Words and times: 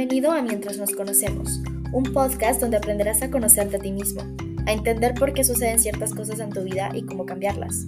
Bienvenido 0.00 0.32
a 0.32 0.40
Mientras 0.40 0.78
nos 0.78 0.94
conocemos, 0.94 1.60
un 1.92 2.04
podcast 2.04 2.58
donde 2.58 2.78
aprenderás 2.78 3.20
a 3.20 3.30
conocerte 3.30 3.76
a 3.76 3.80
ti 3.80 3.92
mismo, 3.92 4.22
a 4.64 4.72
entender 4.72 5.12
por 5.12 5.34
qué 5.34 5.44
suceden 5.44 5.78
ciertas 5.78 6.14
cosas 6.14 6.40
en 6.40 6.48
tu 6.48 6.62
vida 6.62 6.88
y 6.94 7.02
cómo 7.02 7.26
cambiarlas. 7.26 7.84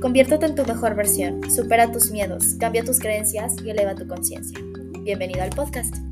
Conviértete 0.00 0.46
en 0.46 0.54
tu 0.54 0.64
mejor 0.64 0.94
versión, 0.94 1.38
supera 1.50 1.92
tus 1.92 2.12
miedos, 2.12 2.54
cambia 2.58 2.82
tus 2.82 2.98
creencias 2.98 3.56
y 3.62 3.68
eleva 3.68 3.94
tu 3.94 4.08
conciencia. 4.08 4.58
Bienvenido 5.02 5.42
al 5.42 5.50
podcast. 5.50 6.09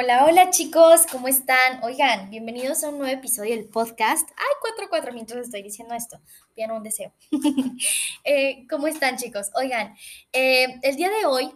Hola, 0.00 0.26
hola 0.26 0.50
chicos, 0.50 1.06
¿cómo 1.10 1.26
están? 1.26 1.82
Oigan, 1.82 2.30
bienvenidos 2.30 2.84
a 2.84 2.88
un 2.90 2.98
nuevo 2.98 3.12
episodio 3.12 3.56
del 3.56 3.64
podcast. 3.64 4.30
Ay, 4.36 4.54
cuatro, 4.60 4.86
cuatro 4.88 5.12
mientras 5.12 5.46
estoy 5.46 5.60
diciendo 5.60 5.92
esto. 5.92 6.20
Bien, 6.54 6.70
un 6.70 6.84
deseo. 6.84 7.12
Eh, 8.22 8.64
¿Cómo 8.70 8.86
están 8.86 9.16
chicos? 9.16 9.50
Oigan, 9.54 9.96
eh, 10.32 10.78
el 10.82 10.94
día 10.94 11.08
de 11.10 11.26
hoy 11.26 11.52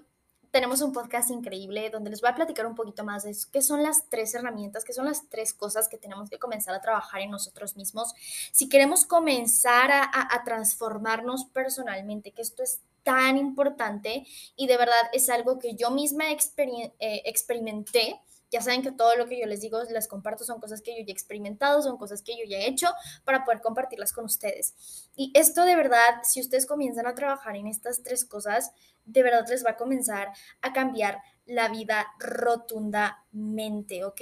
tenemos 0.50 0.80
un 0.80 0.92
podcast 0.92 1.30
increíble 1.30 1.88
donde 1.90 2.10
les 2.10 2.20
voy 2.20 2.30
a 2.30 2.34
platicar 2.34 2.66
un 2.66 2.74
poquito 2.74 3.04
más 3.04 3.22
de 3.22 3.36
qué 3.52 3.62
son 3.62 3.84
las 3.84 4.08
tres 4.08 4.34
herramientas, 4.34 4.84
qué 4.84 4.92
son 4.92 5.04
las 5.04 5.28
tres 5.28 5.52
cosas 5.52 5.88
que 5.88 5.96
tenemos 5.96 6.28
que 6.28 6.40
comenzar 6.40 6.74
a 6.74 6.80
trabajar 6.80 7.20
en 7.20 7.30
nosotros 7.30 7.76
mismos 7.76 8.12
si 8.50 8.68
queremos 8.68 9.06
comenzar 9.06 9.92
a, 9.92 10.42
transformarnos 10.44 11.44
personalmente, 11.44 12.32
que 12.32 12.42
esto 12.42 12.64
es 12.64 12.80
tan 13.04 13.36
importante 13.36 14.26
y 14.56 14.66
de 14.66 14.76
verdad 14.76 14.96
es 15.12 15.28
algo 15.28 15.60
que 15.60 15.76
yo 15.76 15.92
misma 15.92 16.24
eh, 16.32 17.22
experimenté 17.24 18.20
ya 18.52 18.60
saben 18.60 18.82
que 18.82 18.92
todo 18.92 19.16
lo 19.16 19.26
que 19.26 19.40
yo 19.40 19.46
les 19.46 19.62
digo, 19.62 19.82
les 19.82 20.06
comparto, 20.06 20.44
son 20.44 20.60
cosas 20.60 20.82
que 20.82 20.92
yo 20.92 20.98
ya 20.98 21.08
he 21.08 21.12
experimentado, 21.12 21.82
son 21.82 21.96
cosas 21.96 22.22
que 22.22 22.36
yo 22.36 22.44
ya 22.46 22.58
he 22.58 22.68
hecho 22.68 22.88
para 23.24 23.44
poder 23.44 23.62
compartirlas 23.62 24.12
con 24.12 24.26
ustedes. 24.26 25.08
Y 25.16 25.32
esto 25.34 25.64
de 25.64 25.74
verdad, 25.74 26.20
si 26.22 26.40
ustedes 26.40 26.66
comienzan 26.66 27.06
a 27.06 27.14
trabajar 27.14 27.56
en 27.56 27.66
estas 27.66 28.02
tres 28.02 28.26
cosas, 28.26 28.72
de 29.06 29.22
verdad 29.22 29.46
les 29.48 29.64
va 29.64 29.70
a 29.70 29.76
comenzar 29.76 30.28
a 30.60 30.72
cambiar 30.72 31.22
la 31.46 31.68
vida 31.68 32.06
rotundamente, 32.18 34.04
¿ok? 34.04 34.20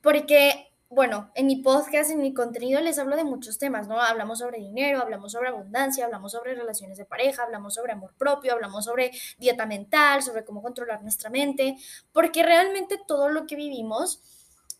Porque 0.00 0.69
bueno, 0.90 1.30
en 1.36 1.46
mi 1.46 1.54
podcast, 1.62 2.10
en 2.10 2.20
mi 2.20 2.34
contenido 2.34 2.80
les 2.80 2.98
hablo 2.98 3.14
de 3.14 3.22
muchos 3.22 3.58
temas, 3.58 3.86
¿no? 3.86 4.00
Hablamos 4.00 4.40
sobre 4.40 4.58
dinero, 4.58 5.00
hablamos 5.00 5.30
sobre 5.30 5.48
abundancia, 5.48 6.04
hablamos 6.04 6.32
sobre 6.32 6.56
relaciones 6.56 6.98
de 6.98 7.04
pareja, 7.04 7.44
hablamos 7.44 7.74
sobre 7.74 7.92
amor 7.92 8.12
propio, 8.18 8.52
hablamos 8.52 8.86
sobre 8.86 9.12
dieta 9.38 9.66
mental, 9.66 10.20
sobre 10.24 10.44
cómo 10.44 10.62
controlar 10.62 11.00
nuestra 11.02 11.30
mente, 11.30 11.76
porque 12.12 12.42
realmente 12.42 13.00
todo 13.06 13.28
lo 13.28 13.46
que 13.46 13.54
vivimos 13.54 14.20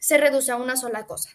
se 0.01 0.19
reduce 0.19 0.51
a 0.51 0.57
una 0.57 0.77
sola 0.77 1.07
cosa, 1.07 1.31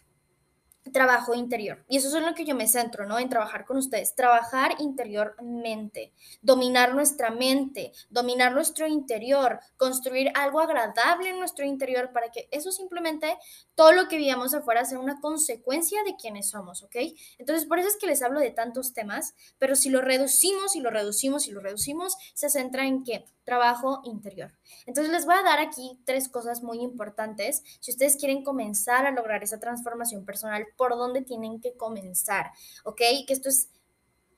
trabajo 0.92 1.34
interior. 1.34 1.84
Y 1.88 1.96
eso 1.96 2.08
es 2.08 2.14
en 2.14 2.26
lo 2.26 2.34
que 2.34 2.44
yo 2.44 2.54
me 2.54 2.68
centro, 2.68 3.06
¿no? 3.06 3.18
En 3.18 3.28
trabajar 3.28 3.64
con 3.64 3.76
ustedes. 3.76 4.14
Trabajar 4.14 4.72
interiormente, 4.78 6.12
dominar 6.42 6.94
nuestra 6.94 7.30
mente, 7.30 7.92
dominar 8.10 8.52
nuestro 8.52 8.86
interior, 8.86 9.60
construir 9.76 10.30
algo 10.34 10.60
agradable 10.60 11.30
en 11.30 11.38
nuestro 11.38 11.64
interior 11.64 12.12
para 12.12 12.30
que 12.30 12.48
eso 12.50 12.70
simplemente, 12.72 13.36
todo 13.74 13.92
lo 13.92 14.08
que 14.08 14.16
vivamos 14.16 14.54
afuera 14.54 14.84
sea 14.84 14.98
una 14.98 15.20
consecuencia 15.20 16.02
de 16.04 16.16
quienes 16.16 16.50
somos, 16.50 16.82
¿ok? 16.82 16.96
Entonces, 17.38 17.66
por 17.66 17.78
eso 17.78 17.88
es 17.88 17.96
que 17.96 18.06
les 18.06 18.22
hablo 18.22 18.40
de 18.40 18.50
tantos 18.50 18.92
temas, 18.92 19.34
pero 19.58 19.76
si 19.76 19.90
lo 19.90 20.00
reducimos 20.00 20.76
y 20.76 20.80
lo 20.80 20.90
reducimos 20.90 21.46
y 21.46 21.52
lo 21.52 21.60
reducimos, 21.60 22.16
se 22.34 22.50
centra 22.50 22.86
en 22.86 23.04
qué? 23.04 23.24
Trabajo 23.46 24.02
interior. 24.04 24.52
Entonces 24.84 25.10
les 25.10 25.24
voy 25.24 25.36
a 25.36 25.42
dar 25.42 25.60
aquí 25.60 25.98
tres 26.04 26.28
cosas 26.28 26.62
muy 26.62 26.80
importantes 26.80 27.62
si 27.80 27.92
ustedes 27.92 28.16
quieren 28.16 28.42
comenzar 28.42 29.06
a 29.06 29.12
lograr 29.12 29.42
esa 29.42 29.60
transformación 29.60 30.26
personal, 30.26 30.66
por 30.76 30.96
dónde 30.96 31.22
tienen 31.22 31.60
que 31.60 31.76
comenzar, 31.76 32.50
¿ok? 32.84 33.00
Que 33.26 33.32
esto 33.32 33.48
es 33.48 33.70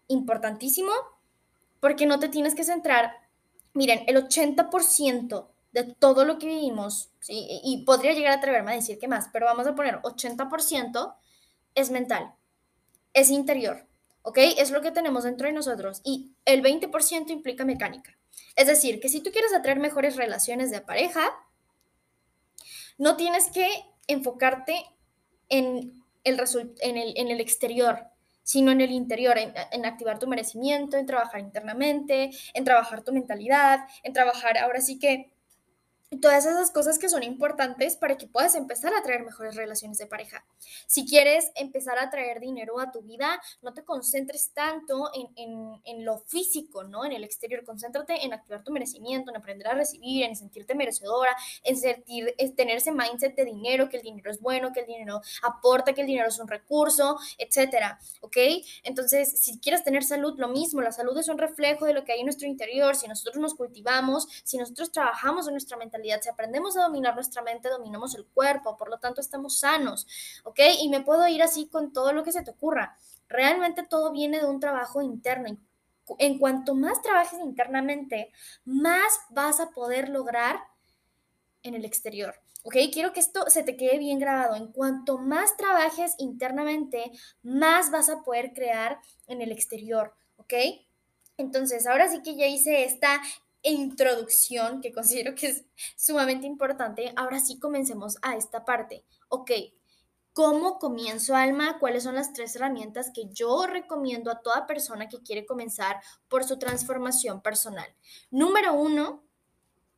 importantísimo 0.06 0.92
porque 1.81 2.06
no 2.06 2.19
te 2.19 2.28
tienes 2.28 2.55
que 2.55 2.65
centrar, 2.65 3.12
miren, 3.73 4.05
el 4.06 4.17
80% 4.17 5.48
de 5.72 5.84
todo 5.95 6.25
lo 6.25 6.39
que 6.39 6.47
vivimos, 6.47 7.10
y 7.28 7.84
podría 7.84 8.12
llegar 8.12 8.33
a 8.33 8.37
atreverme 8.37 8.72
a 8.72 8.77
decir 8.77 8.99
que 8.99 9.09
más, 9.09 9.28
pero 9.33 9.47
vamos 9.47 9.66
a 9.66 9.75
poner 9.75 10.00
80% 10.03 11.15
es 11.75 11.91
mental, 11.91 12.34
es 13.12 13.31
interior, 13.31 13.87
¿ok? 14.22 14.38
Es 14.59 14.71
lo 14.71 14.83
que 14.83 14.91
tenemos 14.91 15.25
dentro 15.25 15.47
de 15.47 15.53
nosotros 15.54 16.00
y 16.04 16.33
el 16.44 16.62
20% 16.62 17.31
implica 17.31 17.65
mecánica. 17.65 18.18
Es 18.56 18.66
decir, 18.66 19.00
que 19.00 19.09
si 19.09 19.21
tú 19.21 19.31
quieres 19.31 19.53
atraer 19.53 19.78
mejores 19.78 20.16
relaciones 20.16 20.71
de 20.71 20.81
pareja, 20.81 21.32
no 22.99 23.16
tienes 23.16 23.50
que 23.50 23.69
enfocarte 24.06 24.84
en 25.49 26.03
el, 26.25 26.41
en 26.81 26.97
el, 26.97 27.15
en 27.16 27.28
el 27.28 27.41
exterior, 27.41 28.06
sino 28.43 28.72
en 28.72 28.81
el 28.81 28.91
interior, 28.91 29.38
en, 29.38 29.53
en, 29.72 29.87
activar 29.87 30.19
tu 30.19 30.27
merecimiento, 30.27 30.97
en 30.97 31.06
trabajar 31.06 31.41
internamente, 31.41 32.31
en 32.54 32.65
trabajar 32.65 33.03
tu 33.03 33.12
mentalidad, 33.12 33.81
en 34.03 34.12
trabajar 34.12 34.59
ahora 34.59 34.81
sí 34.81 34.98
que 34.98 35.31
todas 36.17 36.47
esas 36.47 36.71
cosas 36.71 36.99
que 36.99 37.11
son 37.11 37.23
importantes 37.23 37.97
para 37.97 38.17
que 38.17 38.27
puedas 38.27 38.55
empezar 38.55 38.95
a 38.95 39.03
traer 39.03 39.25
mejores 39.25 39.57
relaciones 39.57 39.99
de 39.99 40.07
pareja. 40.07 40.45
Si 40.87 41.07
quieres 41.07 41.51
empezar 41.55 41.99
a 41.99 42.09
traer 42.09 42.41
dinero 42.41 42.81
a 42.81 42.91
tu 42.91 43.03
vida, 43.03 43.41
no 43.61 43.75
te 43.75 43.85
concentres 43.85 44.53
tanto 44.55 45.11
en, 45.15 46.05
lo 46.05 46.19
físico, 46.19 46.85
¿no? 46.85 47.05
En 47.05 47.13
el 47.13 47.25
exterior, 47.25 47.65
concéntrate 47.65 48.25
en 48.25 48.33
activar 48.33 48.63
tu 48.63 48.73
merecimiento, 48.73 49.31
en 49.31 49.37
aprender 49.37 49.69
a 49.69 49.75
recibir, 49.75 50.25
en 50.25 50.37
sentirte 50.37 50.75
merecedora, 50.75 51.37
en 51.65 51.77
sentir, 51.77 52.35
tener 52.57 52.79
ese 52.79 52.93
mindset 52.93 53.35
de 53.35 53.45
dinero, 53.45 53.89
que 53.89 53.99
el 53.99 54.03
dinero 54.03 54.31
es 54.31 54.41
bueno, 54.41 54.73
que 54.73 54.81
el 54.81 54.87
dinero 54.87 55.21
aporta, 55.43 55.93
que 55.93 56.03
el 56.03 56.07
dinero 56.07 56.29
es 56.29 56.39
un 56.39 56.49
recurso, 56.49 57.19
etcétera, 57.37 57.99
¿ok? 58.21 58.37
Entonces, 58.85 59.39
si 59.39 59.59
quieres 59.59 59.85
tener 59.85 60.05
salud, 60.05 60.39
lo 60.39 60.49
mismo, 60.49 60.81
la 60.81 60.93
salud 60.93 61.19
es 61.19 61.29
un 61.29 61.37
reflejo 61.37 61.85
de 61.85 61.93
lo 61.93 62.05
que 62.05 62.13
hay 62.13 62.21
en 62.21 62.27
nuestro 62.27 62.47
interior, 62.47 62.97
si 62.97 63.09
nosotros 63.09 63.37
nos 63.37 63.55
cultivamos, 63.55 64.29
si 64.45 64.57
nosotros 64.57 64.93
trabajamos 64.93 65.47
en 65.49 65.55
nuestra 65.55 65.77
mentalidad, 65.77 65.97
si 66.20 66.28
aprendemos 66.28 66.76
a 66.76 66.82
dominar 66.82 67.14
nuestra 67.14 67.42
mente, 67.42 67.69
dominamos 67.69 68.14
el 68.14 68.26
cuerpo, 68.26 68.76
por 68.76 68.91
lo 68.91 68.98
tanto 68.98 69.20
estamos 69.20 69.59
sanos, 69.59 70.06
¿ok? 70.44 70.60
Y 70.81 70.88
me 70.88 71.00
puedo 71.00 71.26
ir 71.28 71.42
así 71.42 71.69
con 71.69 71.92
todo 71.92 72.12
lo 72.12 72.25
que 72.25 72.32
se 72.32 72.42
te 72.42 72.50
ocurra. 72.50 72.97
Realmente 73.28 73.82
todo 73.82 74.12
viene 74.12 74.41
de 74.41 74.47
un 74.47 74.60
trabajo 74.60 75.03
interno. 75.03 75.56
En 76.19 76.38
cuanto 76.38 76.75
más 76.75 77.03
trabajes 77.03 77.38
internamente, 77.41 78.32
más 78.64 79.20
vas 79.31 79.60
a 79.60 79.70
poder 79.70 80.09
lograr 80.09 80.60
en 81.62 81.75
el 81.75 81.84
exterior. 81.84 82.34
¿Ok? 82.65 82.75
Quiero 82.92 83.12
que 83.12 83.20
esto 83.20 83.48
se 83.48 83.62
te 83.62 83.76
quede 83.76 83.98
bien 83.98 84.19
grabado. 84.19 84.56
En 84.56 84.72
cuanto 84.72 85.19
más 85.19 85.56
trabajes 85.56 86.15
internamente, 86.19 87.12
más 87.42 87.91
vas 87.91 88.09
a 88.09 88.22
poder 88.22 88.53
crear 88.53 88.98
en 89.26 89.41
el 89.42 89.53
exterior. 89.53 90.15
¿Ok? 90.36 90.54
Entonces, 91.36 91.86
ahora 91.86 92.09
sí 92.09 92.20
que 92.22 92.36
ya 92.36 92.47
hice 92.47 92.84
esta 92.84 93.20
introducción 93.63 94.81
que 94.81 94.93
considero 94.93 95.35
que 95.35 95.49
es 95.49 95.65
sumamente 95.97 96.47
importante, 96.47 97.13
ahora 97.17 97.41
sí 97.41 97.59
comencemos 97.59 98.19
a 98.23 98.37
esta 98.37 98.65
parte. 98.65 99.05
Ok, 99.29 99.51
¿cómo 100.33 100.79
comienzo, 100.79 101.35
Alma? 101.35 101.79
¿Cuáles 101.79 102.05
son 102.05 102.15
las 102.15 102.33
tres 102.33 102.57
herramientas 102.57 103.11
que 103.13 103.29
yo 103.31 103.67
recomiendo 103.67 104.31
a 104.31 104.41
toda 104.41 104.67
persona 104.67 105.09
que 105.09 105.23
quiere 105.23 105.47
comenzar 105.47 106.01
por 106.29 106.45
su 106.45 106.59
transformación 106.59 107.43
personal? 107.43 107.89
Número 108.31 108.75
uno 108.75 109.25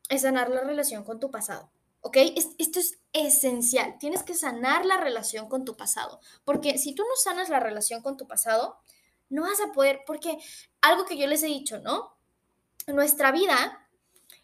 es 0.09 0.23
sanar 0.23 0.49
la 0.49 0.61
relación 0.61 1.03
con 1.03 1.19
tu 1.19 1.31
pasado. 1.31 1.71
¿Ok? 2.03 2.17
Esto 2.57 2.79
es 2.79 2.99
esencial. 3.13 3.97
Tienes 3.99 4.23
que 4.23 4.33
sanar 4.33 4.85
la 4.85 4.97
relación 4.97 5.47
con 5.47 5.65
tu 5.65 5.77
pasado. 5.77 6.19
Porque 6.43 6.79
si 6.79 6.95
tú 6.95 7.03
no 7.03 7.15
sanas 7.15 7.49
la 7.49 7.59
relación 7.59 8.01
con 8.01 8.17
tu 8.17 8.27
pasado, 8.27 8.79
no 9.29 9.43
vas 9.43 9.61
a 9.61 9.71
poder, 9.71 10.01
porque 10.05 10.37
algo 10.81 11.05
que 11.05 11.17
yo 11.17 11.27
les 11.27 11.43
he 11.43 11.47
dicho, 11.47 11.79
¿no? 11.79 12.17
Nuestra 12.87 13.31
vida, 13.31 13.87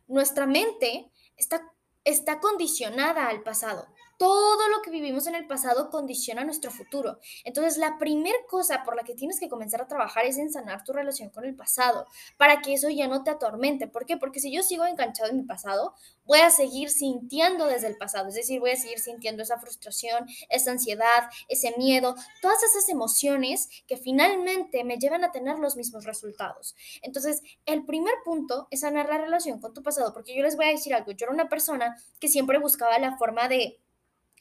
nuestra 0.07 0.45
mente 0.45 1.11
está, 1.35 1.73
está 2.03 2.39
condicionada 2.39 3.27
al 3.27 3.43
pasado 3.43 3.87
todo 4.17 4.67
lo 4.69 4.81
que 4.81 4.89
vivimos 4.89 5.27
en 5.27 5.35
el 5.35 5.47
pasado 5.47 5.89
condiciona 5.89 6.43
nuestro 6.43 6.71
futuro. 6.71 7.19
Entonces, 7.43 7.77
la 7.77 7.97
primera 7.97 8.37
cosa 8.49 8.83
por 8.83 8.95
la 8.95 9.03
que 9.03 9.13
tienes 9.13 9.39
que 9.39 9.49
comenzar 9.49 9.81
a 9.81 9.87
trabajar 9.87 10.25
es 10.25 10.37
en 10.37 10.51
sanar 10.51 10.83
tu 10.83 10.93
relación 10.93 11.29
con 11.29 11.45
el 11.45 11.55
pasado, 11.55 12.07
para 12.37 12.61
que 12.61 12.73
eso 12.73 12.89
ya 12.89 13.07
no 13.07 13.23
te 13.23 13.31
atormente. 13.31 13.87
¿Por 13.87 14.05
qué? 14.05 14.17
Porque 14.17 14.39
si 14.39 14.51
yo 14.51 14.63
sigo 14.63 14.85
enganchado 14.85 15.29
en 15.29 15.37
mi 15.37 15.43
pasado, 15.43 15.93
voy 16.25 16.39
a 16.39 16.49
seguir 16.49 16.89
sintiendo 16.89 17.67
desde 17.67 17.87
el 17.87 17.97
pasado, 17.97 18.27
es 18.27 18.35
decir, 18.35 18.59
voy 18.59 18.71
a 18.71 18.75
seguir 18.75 18.99
sintiendo 18.99 19.43
esa 19.43 19.59
frustración, 19.59 20.27
esa 20.49 20.71
ansiedad, 20.71 21.29
ese 21.47 21.73
miedo, 21.77 22.15
todas 22.41 22.61
esas 22.63 22.89
emociones 22.89 23.69
que 23.87 23.97
finalmente 23.97 24.83
me 24.83 24.97
llevan 24.97 25.23
a 25.23 25.31
tener 25.31 25.59
los 25.59 25.75
mismos 25.75 26.05
resultados. 26.05 26.75
Entonces, 27.01 27.41
el 27.65 27.85
primer 27.85 28.13
punto 28.25 28.67
es 28.71 28.81
sanar 28.81 29.07
la 29.09 29.19
relación 29.19 29.59
con 29.59 29.73
tu 29.73 29.83
pasado, 29.83 30.13
porque 30.13 30.35
yo 30.35 30.43
les 30.43 30.55
voy 30.55 30.65
a 30.65 30.71
decir 30.71 30.93
algo, 30.93 31.11
yo 31.11 31.25
era 31.25 31.33
una 31.33 31.49
persona 31.49 31.95
que 32.19 32.27
siempre 32.27 32.57
buscaba 32.57 32.97
la 32.99 33.17
forma 33.17 33.47
de 33.47 33.79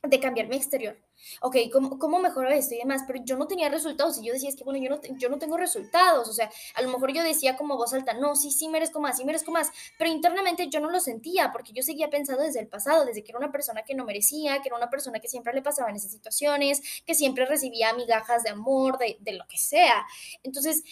de 0.09 0.21
cambiar 0.21 0.49
mi 0.49 0.57
exterior. 0.57 0.97
Ok, 1.41 1.57
¿cómo, 1.73 1.99
¿cómo 1.99 2.19
mejoro 2.19 2.49
esto 2.49 2.75
y 2.75 2.79
demás? 2.79 3.03
Pero 3.07 3.21
yo 3.25 3.37
no 3.37 3.47
tenía 3.47 3.69
resultados 3.69 4.19
y 4.19 4.27
yo 4.27 4.33
decía, 4.33 4.49
es 4.49 4.57
que 4.57 4.65
bueno, 4.65 4.79
yo 4.83 4.91
no, 4.91 5.01
yo 5.19 5.29
no 5.29 5.39
tengo 5.39 5.57
resultados. 5.57 6.29
O 6.29 6.33
sea, 6.33 6.51
a 6.75 6.83
lo 6.83 6.91
mejor 6.91 7.13
yo 7.13 7.23
decía 7.23 7.57
como 7.57 7.77
voz 7.77 7.93
alta, 7.93 8.15
no, 8.15 8.37
sí, 8.37 8.51
sí 8.51 8.69
merezco 8.69 9.01
más, 9.01 9.17
sí 9.17 9.25
merezco 9.25 9.51
más. 9.51 9.71
Pero 9.99 10.11
internamente 10.11 10.69
yo 10.69 10.81
no 10.81 10.91
lo 10.91 11.01
sentía 11.01 11.53
porque 11.53 11.73
yo 11.73 11.83
seguía 11.83 12.11
pensando 12.11 12.43
desde 12.43 12.61
el 12.61 12.69
pasado, 12.69 13.05
desde 13.05 13.25
que 13.25 13.33
era 13.33 13.39
una 13.39 13.53
persona 13.53 13.83
que 13.83 13.95
no 13.95 14.05
merecía, 14.05 14.63
que 14.63 14.69
era 14.69 14.77
una 14.77 14.91
persona 14.91 15.21
que 15.21 15.29
siempre 15.29 15.53
le 15.53 15.63
pasaba 15.63 15.91
en 15.91 15.97
esas 15.97 16.13
situaciones, 16.13 16.83
que 17.07 17.15
siempre 17.15 17.47
recibía 17.47 17.93
migajas 17.95 18.43
de 18.43 18.51
amor, 18.51 18.99
de, 18.99 19.17
de 19.21 19.33
lo 19.33 19.47
que 19.49 19.59
sea. 19.59 20.07
Entonces, 20.43 20.83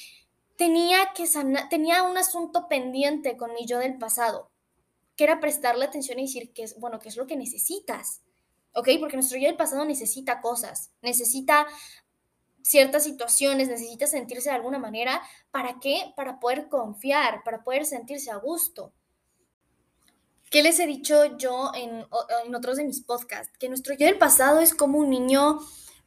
tenía 0.56 1.12
que 1.14 1.26
sanar, 1.26 1.68
tenía 1.68 2.02
un 2.02 2.16
asunto 2.16 2.68
pendiente 2.68 3.36
con 3.36 3.52
mi 3.54 3.66
yo 3.66 3.78
del 3.78 3.98
pasado, 3.98 4.50
que 5.16 5.24
era 5.24 5.40
prestarle 5.40 5.84
atención 5.84 6.18
y 6.18 6.22
decir 6.22 6.52
que 6.52 6.64
es, 6.64 6.78
bueno, 6.78 6.98
qué 6.98 7.08
es 7.08 7.16
lo 7.16 7.26
que 7.26 7.36
necesitas, 7.36 8.22
¿ok? 8.74 8.88
Porque 9.00 9.16
nuestro 9.16 9.38
yo 9.38 9.46
del 9.46 9.56
pasado 9.56 9.84
necesita 9.84 10.40
cosas, 10.40 10.90
necesita 11.02 11.66
ciertas 12.62 13.04
situaciones, 13.04 13.68
necesita 13.68 14.06
sentirse 14.06 14.48
de 14.48 14.56
alguna 14.56 14.78
manera, 14.78 15.20
¿para 15.50 15.78
qué? 15.80 16.12
Para 16.16 16.40
poder 16.40 16.68
confiar, 16.68 17.42
para 17.44 17.62
poder 17.62 17.84
sentirse 17.84 18.30
a 18.30 18.36
gusto. 18.36 18.92
¿Qué 20.50 20.62
les 20.62 20.78
he 20.78 20.86
dicho 20.86 21.36
yo 21.36 21.72
en, 21.74 22.06
en 22.46 22.54
otros 22.54 22.76
de 22.76 22.84
mis 22.84 23.00
podcasts? 23.00 23.52
Que 23.58 23.68
nuestro 23.68 23.94
yo 23.94 24.06
del 24.06 24.18
pasado 24.18 24.60
es 24.60 24.74
como 24.74 24.98
un 24.98 25.10
niño 25.10 25.58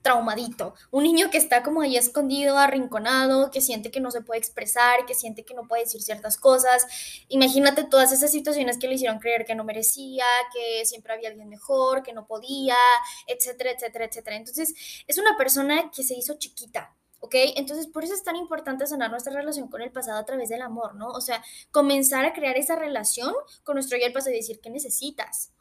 traumadito, 0.01 0.73
un 0.91 1.03
niño 1.03 1.29
que 1.29 1.37
está 1.37 1.63
como 1.63 1.81
ahí 1.81 1.97
escondido, 1.97 2.57
arrinconado, 2.57 3.51
que 3.51 3.61
siente 3.61 3.91
que 3.91 3.99
no 3.99 4.11
se 4.11 4.21
puede 4.21 4.39
expresar, 4.39 5.05
que 5.05 5.13
siente 5.13 5.43
que 5.43 5.53
no 5.53 5.67
puede 5.67 5.83
decir 5.83 6.01
ciertas 6.01 6.37
cosas. 6.37 6.85
Imagínate 7.27 7.83
todas 7.83 8.11
esas 8.11 8.31
situaciones 8.31 8.77
que 8.77 8.87
le 8.87 8.95
hicieron 8.95 9.19
creer 9.19 9.45
que 9.45 9.55
no 9.55 9.63
merecía, 9.63 10.25
que 10.53 10.85
siempre 10.85 11.13
había 11.13 11.29
alguien 11.29 11.49
mejor, 11.49 12.03
que 12.03 12.13
no 12.13 12.25
podía, 12.25 12.77
etcétera, 13.27 13.71
etcétera, 13.71 14.05
etcétera. 14.05 14.35
Entonces, 14.37 14.73
es 15.07 15.17
una 15.17 15.35
persona 15.37 15.91
que 15.91 16.03
se 16.03 16.15
hizo 16.15 16.37
chiquita, 16.37 16.95
¿ok? 17.19 17.35
Entonces, 17.55 17.87
por 17.87 18.03
eso 18.03 18.13
es 18.13 18.23
tan 18.23 18.35
importante 18.35 18.87
sanar 18.87 19.11
nuestra 19.11 19.33
relación 19.33 19.67
con 19.67 19.81
el 19.81 19.91
pasado 19.91 20.19
a 20.19 20.25
través 20.25 20.49
del 20.49 20.61
amor, 20.61 20.95
¿no? 20.95 21.09
O 21.09 21.21
sea, 21.21 21.43
comenzar 21.71 22.25
a 22.25 22.33
crear 22.33 22.57
esa 22.57 22.75
relación 22.75 23.33
con 23.63 23.75
nuestro 23.75 23.97
yo 23.97 24.05
del 24.05 24.13
pasado 24.13 24.33
y 24.33 24.37
decir, 24.37 24.59
¿qué 24.61 24.69
necesitas? 24.69 25.51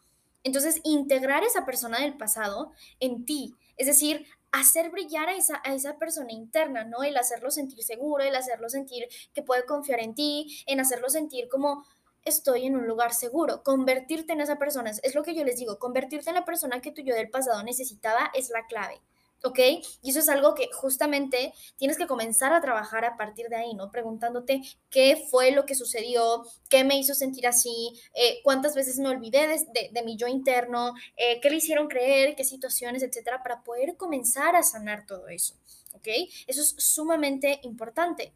Entonces, 0.44 0.81
integrar 0.85 1.43
esa 1.43 1.65
persona 1.67 1.99
del 2.00 2.17
pasado 2.17 2.73
en 3.00 3.25
ti, 3.25 3.56
es 3.76 3.87
decir, 3.87 4.26
hacer 4.52 4.90
brillar 4.90 5.28
a 5.28 5.34
esa, 5.34 5.61
a 5.64 5.75
esa 5.75 5.99
persona 5.99 6.32
interna, 6.32 6.84
¿no? 6.84 7.02
El 7.02 7.17
hacerlo 7.17 7.50
sentir 7.50 7.82
seguro, 7.82 8.25
el 8.25 8.34
hacerlo 8.34 8.69
sentir 8.69 9.06
que 9.34 9.43
puede 9.43 9.67
confiar 9.67 10.00
en 10.00 10.14
ti, 10.14 10.62
en 10.67 10.81
hacerlo 10.81 11.08
sentir 11.11 11.49
como 11.49 11.84
estoy 12.25 12.67
en 12.67 12.76
un 12.76 12.87
lugar 12.87 13.14
seguro. 13.14 13.62
Convertirte 13.62 14.32
en 14.32 14.40
esa 14.40 14.58
persona, 14.58 14.90
es 14.90 15.14
lo 15.14 15.23
que 15.23 15.34
yo 15.34 15.44
les 15.44 15.58
digo, 15.58 15.78
convertirte 15.78 16.31
en 16.31 16.34
la 16.37 16.44
persona 16.44 16.81
que 16.81 16.93
tu 16.93 17.02
yo 17.02 17.14
del 17.14 17.31
pasado 17.31 17.62
necesitaba 17.62 18.31
es 18.34 18.50
la 18.50 18.67
clave. 18.67 19.00
¿Ok? 19.44 19.59
Y 20.03 20.11
eso 20.11 20.19
es 20.21 20.29
algo 20.29 20.55
que 20.55 20.69
justamente 20.73 21.53
tienes 21.77 21.97
que 21.97 22.06
comenzar 22.06 22.53
a 22.53 22.61
trabajar 22.61 23.05
a 23.05 23.17
partir 23.17 23.49
de 23.49 23.56
ahí, 23.56 23.75
¿no? 23.75 23.91
Preguntándote 23.91 24.62
qué 24.91 25.27
fue 25.31 25.53
lo 25.53 25.67
que 25.67 25.75
sucedió, 25.75 26.44
qué 26.69 26.85
me 26.85 26.99
hizo 26.99 27.15
sentir 27.15 27.47
así, 27.47 27.93
eh, 28.15 28.41
cuántas 28.43 28.75
veces 28.75 28.99
me 28.99 29.09
olvidé 29.09 29.47
de, 29.49 29.91
de, 29.93 30.03
mi 30.03 30.17
yo 30.17 30.27
interno, 30.27 30.94
eh, 31.17 31.41
qué 31.41 31.50
le 31.50 31.56
hicieron 31.56 31.88
creer, 31.88 32.35
qué 32.37 32.44
situaciones, 32.44 33.03
etcétera, 33.03 33.43
para 33.43 33.62
poder 33.62 33.97
comenzar 33.97 34.56
a 34.56 34.62
sanar 34.62 35.06
todo 35.06 35.29
eso, 35.29 35.55
¿ok? 35.93 36.09
Eso 36.47 36.62
es 36.62 36.75
sumamente 36.79 37.61
importante. 37.62 38.33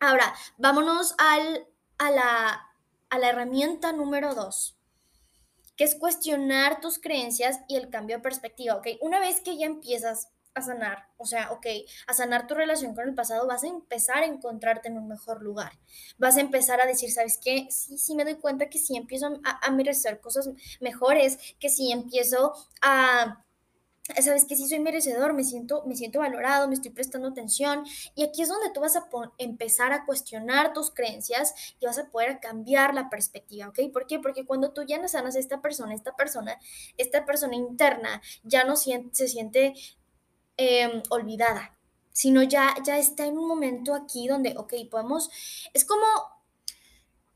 Ahora, 0.00 0.34
vámonos 0.56 1.14
al, 1.18 1.66
a, 1.98 2.10
la, 2.10 2.68
a 3.10 3.18
la 3.18 3.28
herramienta 3.28 3.92
número 3.92 4.34
dos 4.34 4.77
que 5.78 5.84
es 5.84 5.94
cuestionar 5.94 6.82
tus 6.82 6.98
creencias 6.98 7.60
y 7.68 7.76
el 7.76 7.88
cambio 7.88 8.16
de 8.16 8.22
perspectiva, 8.22 8.74
¿ok? 8.74 8.88
Una 9.00 9.20
vez 9.20 9.40
que 9.40 9.56
ya 9.56 9.64
empiezas 9.64 10.28
a 10.54 10.60
sanar, 10.60 11.06
o 11.16 11.24
sea, 11.24 11.52
ok, 11.52 11.66
a 12.08 12.14
sanar 12.14 12.48
tu 12.48 12.54
relación 12.54 12.96
con 12.96 13.08
el 13.08 13.14
pasado, 13.14 13.46
vas 13.46 13.62
a 13.62 13.68
empezar 13.68 14.18
a 14.24 14.26
encontrarte 14.26 14.88
en 14.88 14.98
un 14.98 15.06
mejor 15.06 15.40
lugar. 15.40 15.78
Vas 16.18 16.36
a 16.36 16.40
empezar 16.40 16.80
a 16.80 16.86
decir, 16.86 17.12
¿sabes 17.12 17.38
qué? 17.42 17.68
Sí, 17.70 17.96
sí 17.96 18.16
me 18.16 18.24
doy 18.24 18.34
cuenta 18.34 18.68
que 18.68 18.78
sí 18.78 18.96
empiezo 18.96 19.26
a, 19.44 19.66
a 19.66 19.70
merecer 19.70 20.20
cosas 20.20 20.50
mejores, 20.80 21.38
que 21.60 21.68
sí 21.68 21.92
empiezo 21.92 22.54
a 22.82 23.44
sabes 24.22 24.44
que 24.44 24.56
sí 24.56 24.68
soy 24.68 24.80
merecedor, 24.80 25.34
me 25.34 25.44
siento, 25.44 25.84
me 25.86 25.94
siento 25.94 26.20
valorado, 26.20 26.68
me 26.68 26.74
estoy 26.74 26.90
prestando 26.90 27.28
atención. 27.28 27.84
Y 28.14 28.24
aquí 28.24 28.42
es 28.42 28.48
donde 28.48 28.70
tú 28.70 28.80
vas 28.80 28.96
a 28.96 29.08
empezar 29.38 29.92
a 29.92 30.04
cuestionar 30.06 30.72
tus 30.72 30.90
creencias 30.90 31.54
y 31.78 31.86
vas 31.86 31.98
a 31.98 32.10
poder 32.10 32.40
cambiar 32.40 32.94
la 32.94 33.10
perspectiva, 33.10 33.68
¿ok? 33.68 33.80
¿Por 33.92 34.06
qué? 34.06 34.18
Porque 34.18 34.46
cuando 34.46 34.72
tú 34.72 34.82
ya 34.84 34.98
no 34.98 35.08
sanas 35.08 35.36
a 35.36 35.38
esta 35.38 35.60
persona, 35.60 35.94
esta 35.94 36.16
persona, 36.16 36.58
esta 36.96 37.24
persona 37.24 37.54
interna 37.54 38.22
ya 38.42 38.64
no 38.64 38.76
se 38.76 39.28
siente 39.28 39.74
em, 40.56 41.02
olvidada, 41.10 41.76
sino 42.12 42.42
ya, 42.42 42.74
ya 42.84 42.98
está 42.98 43.26
en 43.26 43.38
un 43.38 43.46
momento 43.46 43.94
aquí 43.94 44.26
donde, 44.26 44.54
ok, 44.56 44.74
podemos, 44.90 45.30
es 45.72 45.84
como 45.84 46.04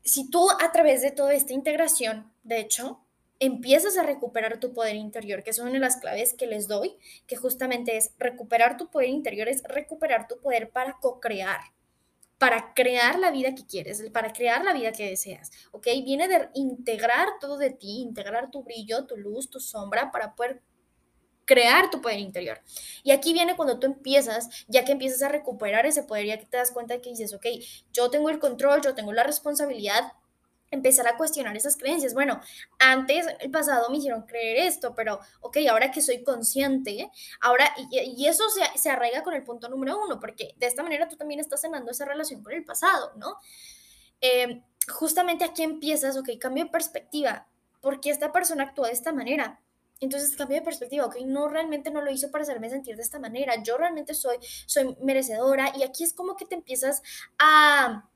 si 0.03 0.29
tú 0.29 0.49
a 0.49 0.71
través 0.71 1.01
de 1.01 1.11
toda 1.11 1.33
esta 1.33 1.53
integración, 1.53 2.33
de 2.43 2.59
hecho, 2.59 3.02
empiezas 3.45 3.97
a 3.97 4.03
recuperar 4.03 4.59
tu 4.59 4.73
poder 4.73 4.95
interior, 4.95 5.43
que 5.43 5.49
es 5.49 5.59
una 5.59 5.71
de 5.71 5.79
las 5.79 5.97
claves 5.97 6.33
que 6.33 6.47
les 6.47 6.67
doy, 6.67 6.95
que 7.27 7.35
justamente 7.35 7.97
es 7.97 8.13
recuperar 8.17 8.77
tu 8.77 8.89
poder 8.89 9.09
interior, 9.09 9.49
es 9.49 9.63
recuperar 9.63 10.27
tu 10.27 10.39
poder 10.39 10.71
para 10.71 10.97
co-crear, 11.01 11.59
para 12.37 12.73
crear 12.73 13.19
la 13.19 13.31
vida 13.31 13.53
que 13.53 13.65
quieres, 13.65 14.01
para 14.11 14.31
crear 14.31 14.63
la 14.63 14.73
vida 14.73 14.93
que 14.93 15.09
deseas, 15.09 15.51
¿ok? 15.71 15.87
Viene 16.05 16.27
de 16.27 16.49
integrar 16.53 17.27
todo 17.41 17.57
de 17.57 17.71
ti, 17.71 18.01
integrar 18.01 18.49
tu 18.49 18.63
brillo, 18.63 19.05
tu 19.05 19.17
luz, 19.17 19.49
tu 19.49 19.59
sombra, 19.59 20.11
para 20.11 20.35
poder 20.35 20.61
crear 21.45 21.89
tu 21.89 22.01
poder 22.01 22.19
interior. 22.19 22.61
Y 23.03 23.11
aquí 23.11 23.33
viene 23.33 23.57
cuando 23.57 23.77
tú 23.77 23.87
empiezas, 23.87 24.65
ya 24.67 24.85
que 24.85 24.93
empiezas 24.93 25.21
a 25.21 25.27
recuperar 25.29 25.85
ese 25.85 26.03
poder, 26.03 26.25
ya 26.27 26.37
que 26.39 26.45
te 26.45 26.55
das 26.55 26.71
cuenta 26.71 27.01
que 27.01 27.09
dices, 27.09 27.33
ok, 27.33 27.45
yo 27.91 28.09
tengo 28.09 28.29
el 28.29 28.39
control, 28.39 28.81
yo 28.81 28.95
tengo 28.95 29.11
la 29.11 29.23
responsabilidad, 29.23 30.13
empezar 30.73 31.07
a 31.07 31.17
cuestionar 31.17 31.55
esas 31.55 31.77
creencias. 31.77 32.13
Bueno, 32.13 32.39
antes, 32.79 33.25
el 33.39 33.51
pasado 33.51 33.89
me 33.89 33.97
hicieron 33.97 34.23
creer 34.23 34.67
esto, 34.67 34.93
pero, 34.95 35.19
ok, 35.41 35.57
ahora 35.69 35.91
que 35.91 36.01
soy 36.01 36.23
consciente, 36.23 37.09
ahora, 37.41 37.73
y, 37.91 38.27
eso 38.27 38.43
se, 38.49 38.61
se, 38.77 38.89
arraiga 38.89 39.23
con 39.23 39.33
el 39.33 39.43
punto 39.43 39.69
número 39.69 40.01
uno, 40.03 40.19
porque 40.19 40.53
de 40.57 40.67
esta 40.67 40.83
manera 40.83 41.07
tú 41.07 41.15
también 41.15 41.39
estás 41.39 41.61
sanando 41.61 41.91
esa 41.91 42.05
relación 42.05 42.43
con 42.43 42.53
el 42.53 42.65
pasado, 42.65 43.13
¿no? 43.17 43.37
Eh, 44.21 44.63
justamente 44.91 45.43
aquí 45.43 45.63
empiezas, 45.63 46.17
ok, 46.17 46.29
cambio 46.39 46.65
de 46.65 46.71
perspectiva, 46.71 47.47
porque 47.81 48.09
esta 48.09 48.31
persona 48.31 48.63
actuó 48.63 48.85
de 48.85 48.93
esta 48.93 49.13
manera. 49.13 49.59
Entonces 49.99 50.35
cambio 50.35 50.57
de 50.57 50.63
perspectiva, 50.63 51.05
ok, 51.05 51.17
no 51.25 51.47
realmente 51.47 51.91
no 51.91 52.01
lo 52.01 52.11
hizo 52.11 52.31
para 52.31 52.43
hacerme 52.43 52.69
sentir 52.69 52.95
de 52.95 53.03
esta 53.03 53.19
manera, 53.19 53.61
yo 53.63 53.77
realmente 53.77 54.13
soy, 54.13 54.37
soy 54.65 54.97
merecedora 55.01 55.71
y 55.77 55.83
aquí 55.83 56.03
es 56.03 56.13
como 56.13 56.35
que 56.35 56.45
te 56.45 56.55
empiezas 56.55 57.01
a, 57.39 58.09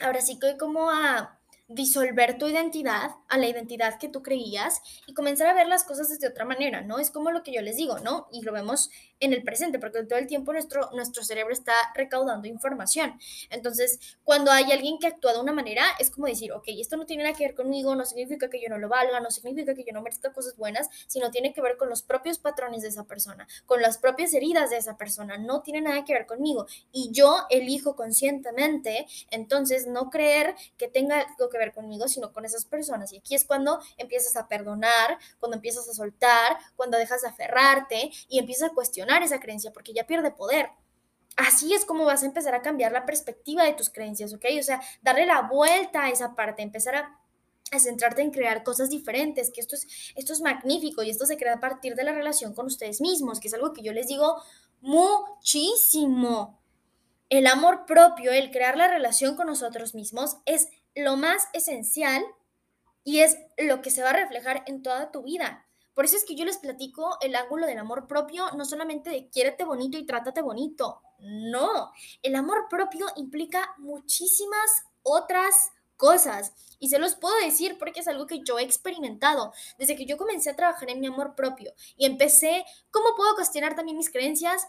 ahora 0.00 0.20
sí 0.20 0.38
que 0.38 0.56
como 0.56 0.90
a 0.90 1.38
disolver 1.68 2.36
tu 2.38 2.46
identidad 2.48 3.12
a 3.28 3.38
la 3.38 3.48
identidad 3.48 3.98
que 3.98 4.08
tú 4.08 4.22
creías 4.22 4.82
y 5.06 5.14
comenzar 5.14 5.48
a 5.48 5.54
ver 5.54 5.66
las 5.66 5.84
cosas 5.84 6.08
desde 6.10 6.28
otra 6.28 6.44
manera, 6.44 6.82
¿no? 6.82 6.98
Es 6.98 7.10
como 7.10 7.30
lo 7.30 7.42
que 7.42 7.52
yo 7.52 7.62
les 7.62 7.76
digo, 7.76 7.98
¿no? 8.00 8.28
Y 8.32 8.42
lo 8.42 8.52
vemos 8.52 8.90
en 9.20 9.32
el 9.32 9.42
presente, 9.42 9.78
porque 9.78 10.04
todo 10.04 10.18
el 10.18 10.26
tiempo 10.26 10.52
nuestro, 10.52 10.90
nuestro 10.92 11.24
cerebro 11.24 11.52
está 11.52 11.72
recaudando 11.94 12.46
información. 12.48 13.18
Entonces, 13.50 13.98
cuando 14.24 14.50
hay 14.50 14.70
alguien 14.72 14.98
que 14.98 15.06
actúa 15.06 15.32
de 15.32 15.40
una 15.40 15.52
manera, 15.52 15.84
es 15.98 16.10
como 16.10 16.26
decir, 16.26 16.52
ok, 16.52 16.64
esto 16.68 16.96
no 16.96 17.06
tiene 17.06 17.22
nada 17.22 17.36
que 17.36 17.46
ver 17.46 17.54
conmigo, 17.54 17.94
no 17.94 18.04
significa 18.04 18.50
que 18.50 18.60
yo 18.60 18.68
no 18.68 18.78
lo 18.78 18.88
valga, 18.88 19.20
no 19.20 19.30
significa 19.30 19.74
que 19.74 19.84
yo 19.84 19.92
no 19.92 20.02
merezca 20.02 20.32
cosas 20.32 20.56
buenas, 20.56 20.90
sino 21.06 21.30
tiene 21.30 21.54
que 21.54 21.62
ver 21.62 21.76
con 21.76 21.88
los 21.88 22.02
propios 22.02 22.38
patrones 22.38 22.82
de 22.82 22.88
esa 22.88 23.04
persona, 23.04 23.46
con 23.64 23.80
las 23.80 23.98
propias 23.98 24.34
heridas 24.34 24.70
de 24.70 24.76
esa 24.76 24.96
persona, 24.96 25.38
no 25.38 25.62
tiene 25.62 25.80
nada 25.80 26.04
que 26.04 26.12
ver 26.12 26.26
conmigo. 26.26 26.66
Y 26.92 27.10
yo 27.12 27.46
elijo 27.50 27.96
conscientemente, 27.96 29.06
entonces, 29.30 29.86
no 29.86 30.10
creer 30.10 30.54
que 30.76 30.88
tenga 30.88 31.20
algo 31.20 31.48
que 31.48 31.58
conmigo, 31.72 32.08
sino 32.08 32.32
con 32.32 32.44
esas 32.44 32.64
personas. 32.64 33.12
Y 33.12 33.18
aquí 33.18 33.34
es 33.34 33.44
cuando 33.44 33.80
empiezas 33.96 34.36
a 34.36 34.48
perdonar, 34.48 35.18
cuando 35.38 35.56
empiezas 35.56 35.88
a 35.88 35.94
soltar, 35.94 36.58
cuando 36.76 36.98
dejas 36.98 37.22
de 37.22 37.28
aferrarte 37.28 38.10
y 38.28 38.38
empiezas 38.38 38.70
a 38.70 38.74
cuestionar 38.74 39.22
esa 39.22 39.40
creencia, 39.40 39.72
porque 39.72 39.92
ya 39.92 40.06
pierde 40.06 40.30
poder. 40.30 40.70
Así 41.36 41.74
es 41.74 41.84
como 41.84 42.04
vas 42.04 42.22
a 42.22 42.26
empezar 42.26 42.54
a 42.54 42.62
cambiar 42.62 42.92
la 42.92 43.06
perspectiva 43.06 43.64
de 43.64 43.72
tus 43.72 43.90
creencias, 43.90 44.32
¿ok? 44.32 44.44
O 44.60 44.62
sea, 44.62 44.80
darle 45.02 45.26
la 45.26 45.42
vuelta 45.42 46.04
a 46.04 46.10
esa 46.10 46.34
parte, 46.34 46.62
empezar 46.62 46.94
a 46.94 47.20
a 47.72 47.78
centrarte 47.80 48.22
en 48.22 48.30
crear 48.30 48.62
cosas 48.62 48.90
diferentes, 48.90 49.50
que 49.50 49.60
esto 49.60 49.74
es, 49.74 49.86
esto 50.14 50.32
es 50.32 50.40
magnífico 50.40 51.02
y 51.02 51.10
esto 51.10 51.26
se 51.26 51.36
crea 51.36 51.54
a 51.54 51.60
partir 51.60 51.94
de 51.94 52.04
la 52.04 52.12
relación 52.12 52.54
con 52.54 52.66
ustedes 52.66 53.00
mismos, 53.00 53.40
que 53.40 53.48
es 53.48 53.54
algo 53.54 53.72
que 53.72 53.82
yo 53.82 53.92
les 53.92 54.06
digo 54.06 54.42
muchísimo. 54.80 56.60
El 57.30 57.46
amor 57.46 57.86
propio, 57.86 58.32
el 58.32 58.50
crear 58.50 58.76
la 58.76 58.88
relación 58.88 59.34
con 59.34 59.46
nosotros 59.46 59.94
mismos 59.94 60.36
es 60.44 60.68
lo 60.94 61.16
más 61.16 61.48
esencial 61.52 62.24
y 63.04 63.20
es 63.20 63.38
lo 63.58 63.82
que 63.82 63.90
se 63.90 64.02
va 64.02 64.10
a 64.10 64.14
reflejar 64.14 64.64
en 64.66 64.82
toda 64.82 65.10
tu 65.10 65.22
vida. 65.22 65.66
Por 65.94 66.04
eso 66.04 66.16
es 66.16 66.24
que 66.24 66.34
yo 66.34 66.44
les 66.44 66.58
platico 66.58 67.18
el 67.20 67.36
ángulo 67.36 67.66
del 67.66 67.78
amor 67.78 68.08
propio, 68.08 68.50
no 68.52 68.64
solamente 68.64 69.10
de 69.10 69.28
quiérete 69.28 69.64
bonito 69.64 69.96
y 69.96 70.06
trátate 70.06 70.42
bonito. 70.42 71.00
No, 71.20 71.92
el 72.22 72.34
amor 72.34 72.66
propio 72.68 73.06
implica 73.16 73.74
muchísimas 73.78 74.84
otras 75.02 75.70
cosas. 75.96 76.52
Y 76.80 76.88
se 76.88 76.98
los 76.98 77.14
puedo 77.14 77.34
decir 77.36 77.78
porque 77.78 78.00
es 78.00 78.08
algo 78.08 78.26
que 78.26 78.40
yo 78.42 78.58
he 78.58 78.62
experimentado. 78.62 79.52
Desde 79.78 79.96
que 79.96 80.06
yo 80.06 80.16
comencé 80.16 80.50
a 80.50 80.56
trabajar 80.56 80.90
en 80.90 81.00
mi 81.00 81.06
amor 81.06 81.34
propio 81.36 81.72
y 81.96 82.06
empecé, 82.06 82.64
¿cómo 82.90 83.14
puedo 83.16 83.34
cuestionar 83.36 83.76
también 83.76 83.96
mis 83.96 84.10
creencias? 84.10 84.66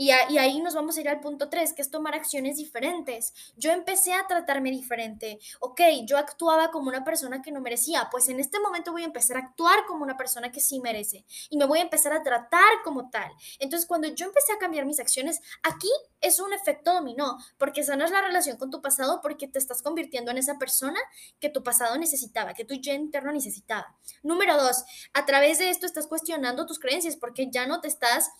Y, 0.00 0.12
ahí 0.12 0.60
nos 0.60 0.74
vamos 0.74 0.96
a 0.96 1.00
ir 1.00 1.08
al 1.08 1.18
punto 1.18 1.48
3, 1.48 1.72
que 1.72 1.82
es 1.82 1.90
tomar 1.90 2.14
acciones 2.14 2.56
diferentes. 2.56 3.34
Yo 3.56 3.72
empecé 3.72 4.12
a 4.12 4.28
tratarme 4.28 4.70
diferente. 4.70 5.40
Ok, 5.58 5.80
yo 6.04 6.16
actuaba 6.18 6.70
como 6.70 6.88
una 6.88 7.02
persona 7.02 7.42
que 7.42 7.50
no 7.50 7.60
merecía, 7.60 8.06
pues 8.08 8.28
en 8.28 8.38
este 8.38 8.60
momento 8.60 8.92
voy 8.92 9.02
a 9.02 9.06
empezar 9.06 9.36
a 9.36 9.40
actuar 9.40 9.86
como 9.88 10.04
una 10.04 10.16
persona 10.16 10.52
que 10.52 10.60
sí 10.60 10.78
merece 10.78 11.24
y 11.50 11.56
me 11.56 11.64
voy 11.64 11.80
a 11.80 11.82
empezar 11.82 12.12
a 12.12 12.22
tratar 12.22 12.82
como 12.84 13.10
tal. 13.10 13.32
Entonces, 13.58 13.88
cuando 13.88 14.06
yo 14.06 14.26
empecé 14.26 14.52
a 14.52 14.58
cambiar 14.58 14.86
mis 14.86 15.00
acciones, 15.00 15.40
aquí 15.64 15.90
es 16.20 16.38
un 16.38 16.52
efecto 16.52 16.92
dominó, 16.92 17.36
porque 17.58 17.82
sanas 17.82 18.12
la 18.12 18.22
relación 18.22 18.56
con 18.56 18.70
tu 18.70 18.80
pasado 18.80 19.20
porque 19.20 19.48
te 19.48 19.58
estás 19.58 19.82
convirtiendo 19.82 20.30
en 20.30 20.38
esa 20.38 20.58
persona 20.58 21.00
que 21.40 21.50
tu 21.50 21.64
pasado 21.64 21.98
necesitaba, 21.98 22.54
que 22.54 22.64
tu 22.64 22.74
yo 22.74 22.92
interno 22.92 23.32
necesitaba. 23.32 23.96
Número 24.22 24.56
dos, 24.62 24.84
a 25.12 25.26
través 25.26 25.58
de 25.58 25.70
esto 25.70 25.86
estás 25.86 26.06
cuestionando 26.06 26.66
tus 26.66 26.78
creencias 26.78 27.16
porque 27.16 27.50
ya 27.50 27.66
no 27.66 27.80
te 27.80 27.88
estás 27.88 28.30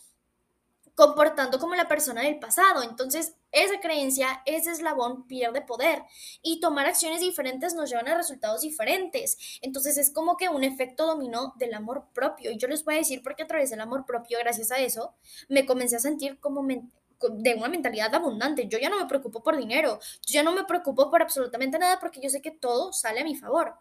comportando 0.98 1.60
como 1.60 1.76
la 1.76 1.86
persona 1.86 2.22
del 2.22 2.40
pasado. 2.40 2.82
Entonces, 2.82 3.36
esa 3.52 3.78
creencia, 3.78 4.42
ese 4.46 4.72
eslabón 4.72 5.28
pierde 5.28 5.62
poder 5.62 6.02
y 6.42 6.58
tomar 6.58 6.86
acciones 6.86 7.20
diferentes 7.20 7.74
nos 7.74 7.88
llevan 7.88 8.08
a 8.08 8.16
resultados 8.16 8.62
diferentes. 8.62 9.38
Entonces, 9.62 9.96
es 9.96 10.12
como 10.12 10.36
que 10.36 10.48
un 10.48 10.64
efecto 10.64 11.06
dominó 11.06 11.54
del 11.56 11.74
amor 11.74 12.08
propio. 12.12 12.50
Y 12.50 12.58
yo 12.58 12.66
les 12.66 12.84
voy 12.84 12.96
a 12.96 12.98
decir 12.98 13.22
porque 13.22 13.44
a 13.44 13.46
través 13.46 13.70
del 13.70 13.80
amor 13.80 14.06
propio, 14.06 14.40
gracias 14.40 14.72
a 14.72 14.78
eso, 14.78 15.14
me 15.48 15.66
comencé 15.66 15.94
a 15.94 16.00
sentir 16.00 16.40
como 16.40 16.66
de 16.66 17.54
una 17.54 17.68
mentalidad 17.68 18.12
abundante. 18.12 18.66
Yo 18.66 18.80
ya 18.80 18.90
no 18.90 18.98
me 18.98 19.06
preocupo 19.06 19.40
por 19.40 19.56
dinero, 19.56 20.00
yo 20.26 20.32
ya 20.34 20.42
no 20.42 20.52
me 20.52 20.64
preocupo 20.64 21.12
por 21.12 21.22
absolutamente 21.22 21.78
nada 21.78 22.00
porque 22.00 22.20
yo 22.20 22.28
sé 22.28 22.42
que 22.42 22.50
todo 22.50 22.92
sale 22.92 23.20
a 23.20 23.24
mi 23.24 23.36
favor. 23.36 23.76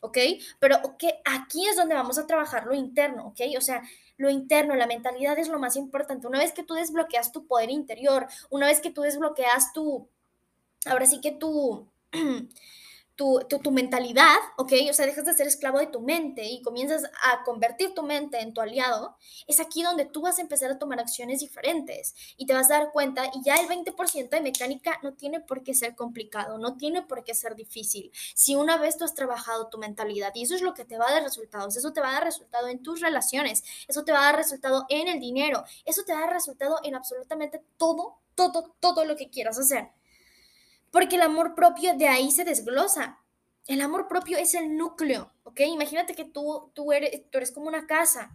¿Ok? 0.00 0.18
Pero 0.58 0.96
que 0.98 1.20
aquí 1.24 1.68
es 1.68 1.76
donde 1.76 1.94
vamos 1.94 2.18
a 2.18 2.26
trabajar 2.26 2.66
lo 2.66 2.74
interno, 2.74 3.28
¿ok? 3.28 3.40
O 3.56 3.60
sea, 3.60 3.82
lo 4.16 4.30
interno, 4.30 4.74
la 4.74 4.86
mentalidad 4.86 5.38
es 5.38 5.48
lo 5.48 5.58
más 5.58 5.76
importante. 5.76 6.26
Una 6.26 6.38
vez 6.38 6.52
que 6.52 6.62
tú 6.62 6.74
desbloqueas 6.74 7.32
tu 7.32 7.46
poder 7.46 7.70
interior, 7.70 8.26
una 8.50 8.66
vez 8.66 8.80
que 8.80 8.90
tú 8.90 9.02
desbloqueas 9.02 9.72
tu, 9.72 10.08
ahora 10.86 11.06
sí 11.06 11.20
que 11.20 11.32
tu, 13.16 13.40
tu, 13.48 13.58
tu, 13.58 13.70
mentalidad, 13.70 14.36
¿ok? 14.58 14.72
O 14.90 14.92
sea, 14.92 15.06
dejas 15.06 15.24
de 15.24 15.32
ser 15.32 15.46
esclavo 15.46 15.78
de 15.78 15.86
tu 15.86 16.00
mente 16.00 16.44
y 16.44 16.60
comienzas 16.60 17.04
a 17.04 17.42
convertir 17.44 17.94
tu 17.94 18.02
mente 18.02 18.40
en 18.40 18.52
tu 18.52 18.60
aliado, 18.60 19.16
es 19.46 19.58
aquí 19.58 19.82
donde 19.82 20.04
tú 20.04 20.20
vas 20.20 20.38
a 20.38 20.42
empezar 20.42 20.70
a 20.70 20.78
tomar 20.78 21.00
acciones 21.00 21.40
diferentes 21.40 22.14
y 22.36 22.46
te 22.46 22.52
vas 22.52 22.70
a 22.70 22.78
dar 22.78 22.92
cuenta 22.92 23.30
y 23.32 23.42
ya 23.42 23.56
el 23.56 23.68
20% 23.68 24.28
de 24.28 24.40
mecánica 24.42 24.98
no 25.02 25.14
tiene 25.14 25.40
por 25.40 25.62
qué 25.62 25.74
ser 25.74 25.94
complicado, 25.94 26.58
no 26.58 26.76
tiene 26.76 27.02
por 27.02 27.24
qué 27.24 27.34
ser 27.34 27.56
difícil. 27.56 28.12
Si 28.34 28.54
una 28.54 28.76
vez 28.76 28.98
tú 28.98 29.04
has 29.04 29.14
trabajado 29.14 29.68
tu 29.68 29.78
mentalidad 29.78 30.32
y 30.34 30.42
eso 30.42 30.54
es 30.54 30.60
lo 30.60 30.74
que 30.74 30.84
te 30.84 30.98
va 30.98 31.08
a 31.08 31.12
dar 31.12 31.22
resultados, 31.22 31.76
eso 31.76 31.92
te 31.92 32.02
va 32.02 32.10
a 32.10 32.12
dar 32.12 32.24
resultado 32.24 32.68
en 32.68 32.82
tus 32.82 33.00
relaciones, 33.00 33.64
eso 33.88 34.04
te 34.04 34.12
va 34.12 34.20
a 34.20 34.24
dar 34.26 34.36
resultado 34.36 34.84
en 34.90 35.08
el 35.08 35.20
dinero, 35.20 35.64
eso 35.86 36.02
te 36.04 36.12
va 36.12 36.18
a 36.18 36.22
dar 36.22 36.34
resultado 36.34 36.80
en 36.84 36.94
absolutamente 36.94 37.62
todo, 37.78 38.18
todo, 38.34 38.74
todo 38.80 39.04
lo 39.06 39.16
que 39.16 39.30
quieras 39.30 39.58
hacer. 39.58 39.90
Porque 40.96 41.16
el 41.16 41.22
amor 41.22 41.54
propio 41.54 41.94
de 41.94 42.08
ahí 42.08 42.30
se 42.30 42.42
desglosa. 42.42 43.18
El 43.66 43.82
amor 43.82 44.08
propio 44.08 44.38
es 44.38 44.54
el 44.54 44.78
núcleo, 44.78 45.30
¿ok? 45.42 45.60
Imagínate 45.60 46.14
que 46.14 46.24
tú, 46.24 46.70
tú, 46.72 46.90
eres, 46.90 47.30
tú 47.30 47.36
eres 47.36 47.52
como 47.52 47.68
una 47.68 47.86
casa. 47.86 48.34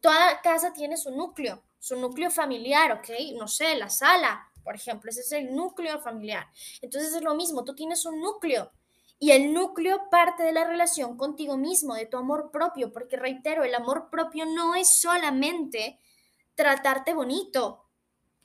Toda 0.00 0.40
casa 0.40 0.72
tiene 0.72 0.96
su 0.96 1.12
núcleo, 1.12 1.62
su 1.78 1.94
núcleo 1.94 2.28
familiar, 2.28 2.90
¿ok? 2.90 3.08
No 3.38 3.46
sé, 3.46 3.76
la 3.76 3.88
sala, 3.88 4.48
por 4.64 4.74
ejemplo, 4.74 5.10
ese 5.12 5.20
es 5.20 5.30
el 5.30 5.54
núcleo 5.54 6.00
familiar. 6.00 6.48
Entonces 6.80 7.14
es 7.14 7.22
lo 7.22 7.36
mismo, 7.36 7.62
tú 7.62 7.72
tienes 7.76 8.04
un 8.04 8.20
núcleo 8.20 8.72
y 9.20 9.30
el 9.30 9.54
núcleo 9.54 10.10
parte 10.10 10.42
de 10.42 10.50
la 10.50 10.64
relación 10.64 11.16
contigo 11.16 11.56
mismo, 11.56 11.94
de 11.94 12.06
tu 12.06 12.16
amor 12.16 12.50
propio, 12.50 12.92
porque 12.92 13.16
reitero, 13.16 13.62
el 13.62 13.76
amor 13.76 14.10
propio 14.10 14.44
no 14.44 14.74
es 14.74 14.88
solamente 14.88 16.00
tratarte 16.56 17.14
bonito, 17.14 17.84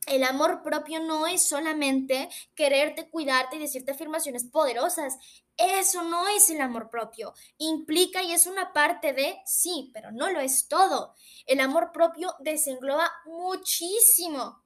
el 0.08 0.24
amor 0.24 0.64
propio 0.64 1.00
no 1.00 1.28
es 1.28 1.48
solamente 1.48 2.30
quererte, 2.56 3.10
cuidarte 3.10 3.58
y 3.58 3.60
decirte 3.60 3.92
afirmaciones 3.92 4.46
poderosas. 4.46 5.18
Eso 5.58 6.04
no 6.04 6.28
es 6.28 6.50
el 6.50 6.62
amor 6.62 6.90
propio. 6.90 7.34
Implica 7.58 8.24
y 8.24 8.32
es 8.32 8.48
una 8.48 8.74
parte 8.74 9.14
de 9.14 9.40
sí, 9.46 9.92
pero 9.94 10.12
no 10.12 10.30
lo 10.30 10.40
es 10.40 10.68
todo. 10.68 11.14
El 11.46 11.60
amor 11.60 11.92
propio 11.92 12.34
desengloba 12.40 13.12
muchísimo. 13.26 14.64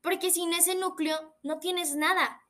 Porque 0.00 0.30
sin 0.30 0.52
ese 0.52 0.74
núcleo 0.74 1.36
no 1.42 1.58
tienes 1.58 1.94
nada. 1.94 2.42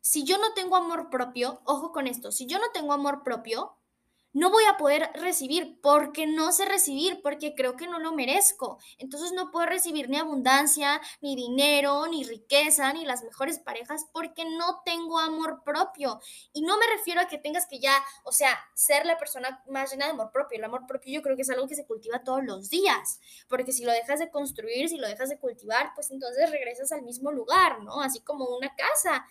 Si 0.00 0.24
yo 0.24 0.36
no 0.38 0.52
tengo 0.52 0.76
amor 0.76 1.08
propio, 1.08 1.62
ojo 1.64 1.92
con 1.92 2.06
esto, 2.06 2.30
si 2.30 2.46
yo 2.46 2.58
no 2.58 2.70
tengo 2.72 2.92
amor 2.92 3.22
propio, 3.22 3.78
no 4.34 4.50
voy 4.50 4.64
a 4.64 4.76
poder 4.76 5.10
recibir 5.14 5.78
porque 5.80 6.26
no 6.26 6.50
sé 6.50 6.64
recibir, 6.64 7.22
porque 7.22 7.54
creo 7.54 7.76
que 7.76 7.86
no 7.86 8.00
lo 8.00 8.12
merezco. 8.12 8.78
Entonces 8.98 9.32
no 9.32 9.52
puedo 9.52 9.66
recibir 9.66 10.10
ni 10.10 10.18
abundancia, 10.18 11.00
ni 11.20 11.36
dinero, 11.36 12.06
ni 12.08 12.24
riqueza, 12.24 12.92
ni 12.92 13.04
las 13.04 13.22
mejores 13.22 13.60
parejas 13.60 14.06
porque 14.12 14.44
no 14.44 14.82
tengo 14.84 15.20
amor 15.20 15.62
propio. 15.64 16.20
Y 16.52 16.62
no 16.62 16.76
me 16.76 16.86
refiero 16.96 17.20
a 17.20 17.28
que 17.28 17.38
tengas 17.38 17.66
que 17.66 17.78
ya, 17.78 17.96
o 18.24 18.32
sea, 18.32 18.58
ser 18.74 19.06
la 19.06 19.16
persona 19.18 19.62
más 19.68 19.92
llena 19.92 20.06
de 20.06 20.12
amor 20.12 20.32
propio. 20.32 20.58
El 20.58 20.64
amor 20.64 20.86
propio 20.86 21.14
yo 21.14 21.22
creo 21.22 21.36
que 21.36 21.42
es 21.42 21.50
algo 21.50 21.68
que 21.68 21.76
se 21.76 21.86
cultiva 21.86 22.24
todos 22.24 22.42
los 22.42 22.68
días, 22.70 23.20
porque 23.48 23.72
si 23.72 23.84
lo 23.84 23.92
dejas 23.92 24.18
de 24.18 24.30
construir, 24.30 24.88
si 24.88 24.96
lo 24.98 25.06
dejas 25.06 25.28
de 25.28 25.38
cultivar, 25.38 25.92
pues 25.94 26.10
entonces 26.10 26.50
regresas 26.50 26.90
al 26.90 27.02
mismo 27.02 27.30
lugar, 27.30 27.82
¿no? 27.82 28.00
Así 28.00 28.20
como 28.20 28.46
una 28.46 28.74
casa. 28.74 29.26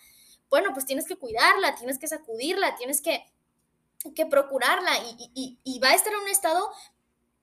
Bueno, 0.48 0.70
pues 0.72 0.86
tienes 0.86 1.06
que 1.06 1.16
cuidarla, 1.16 1.74
tienes 1.74 1.98
que 1.98 2.08
sacudirla, 2.08 2.76
tienes 2.76 3.02
que 3.02 3.33
que 4.12 4.26
procurarla 4.26 4.92
y, 5.34 5.78
va 5.78 5.90
a 5.90 5.94
estar 5.94 6.12
en 6.12 6.20
un 6.20 6.28
estado 6.28 6.70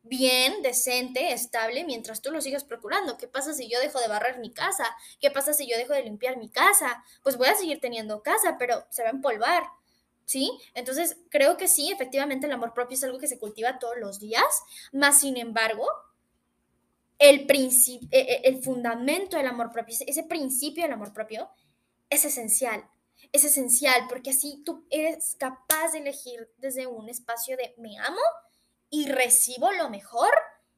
bien, 0.03 0.61
decente, 0.61 1.31
estable, 1.31 1.83
mientras 1.83 2.21
tú 2.21 2.31
lo 2.31 2.41
sigas 2.41 2.63
procurando. 2.63 3.17
¿Qué 3.17 3.27
pasa 3.27 3.53
si 3.53 3.69
yo 3.69 3.79
dejo 3.79 3.99
de 3.99 4.07
barrer 4.07 4.39
mi 4.39 4.51
casa? 4.51 4.85
¿Qué 5.19 5.31
pasa 5.31 5.53
si 5.53 5.69
yo 5.69 5.77
dejo 5.77 5.93
de 5.93 6.03
limpiar 6.03 6.37
mi 6.37 6.49
casa? 6.49 7.03
Pues 7.23 7.37
voy 7.37 7.47
a 7.47 7.55
seguir 7.55 7.79
teniendo 7.79 8.23
casa, 8.23 8.57
pero 8.57 8.85
se 8.89 9.03
va 9.03 9.09
a 9.09 9.13
empolvar. 9.13 9.63
¿Sí? 10.25 10.49
Entonces, 10.75 11.17
creo 11.29 11.57
que 11.57 11.67
sí, 11.67 11.91
efectivamente 11.91 12.45
el 12.45 12.53
amor 12.53 12.73
propio 12.73 12.95
es 12.95 13.03
algo 13.03 13.19
que 13.19 13.27
se 13.27 13.37
cultiva 13.37 13.79
todos 13.79 13.97
los 13.97 14.19
días, 14.19 14.63
más 14.93 15.19
sin 15.19 15.35
embargo, 15.35 15.85
el, 17.17 17.45
principio, 17.45 18.07
e, 18.11 18.19
e, 18.19 18.41
el 18.45 18.63
fundamento 18.63 19.35
del 19.35 19.47
amor 19.47 19.71
propio, 19.73 19.95
ese 19.99 20.23
principio 20.23 20.83
del 20.83 20.93
amor 20.93 21.11
propio, 21.11 21.49
es 22.09 22.23
esencial 22.23 22.89
es 23.31 23.45
esencial 23.45 24.07
porque 24.09 24.31
así 24.31 24.61
tú 24.65 24.85
eres 24.89 25.35
capaz 25.39 25.93
de 25.93 25.99
elegir 25.99 26.49
desde 26.57 26.87
un 26.87 27.09
espacio 27.09 27.55
de 27.57 27.73
me 27.77 27.97
amo 27.97 28.21
y 28.89 29.07
recibo 29.07 29.71
lo 29.71 29.89
mejor 29.89 30.29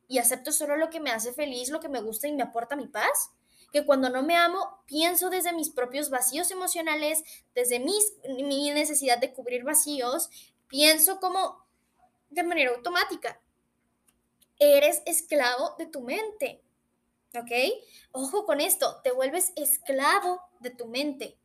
y 0.08 0.20
acepto 0.20 0.52
solo 0.52 0.76
lo 0.76 0.90
que 0.90 1.00
me 1.00 1.12
hace 1.12 1.34
feliz, 1.34 1.70
lo 1.70 1.80
que 1.80 1.90
me 1.90 2.02
gusta 2.02 2.28
y 2.28 2.34
me 2.34 2.44
aporta 2.44 2.76
mi 2.76 2.88
paz. 2.88 3.32
Que 3.72 3.86
cuando 3.86 4.10
no 4.10 4.22
me 4.22 4.36
amo, 4.36 4.84
pienso 4.86 5.32
desde 5.32 5.54
mis 5.54 5.72
propios 5.72 6.12
vacíos 6.12 6.52
emocionales, 6.52 7.24
desde 7.56 7.80
mis, 7.80 8.14
mi 8.38 8.70
necesidad 8.70 9.18
de 9.18 9.34
cubrir 9.34 9.64
vacíos, 9.64 10.30
pienso 10.68 11.20
como 11.20 11.66
de 12.30 12.44
manera 12.44 12.70
automática. 12.76 13.42
Eres 14.60 15.02
esclavo 15.08 15.74
de 15.80 15.88
tu 15.88 16.02
mente. 16.02 16.62
¿Ok? 17.36 17.52
Ojo 18.12 18.46
con 18.46 18.62
esto, 18.62 19.02
te 19.04 19.12
vuelves 19.12 19.54
esclavo 19.56 20.40
de 20.60 20.70
tu 20.70 20.86
mente 20.86 21.40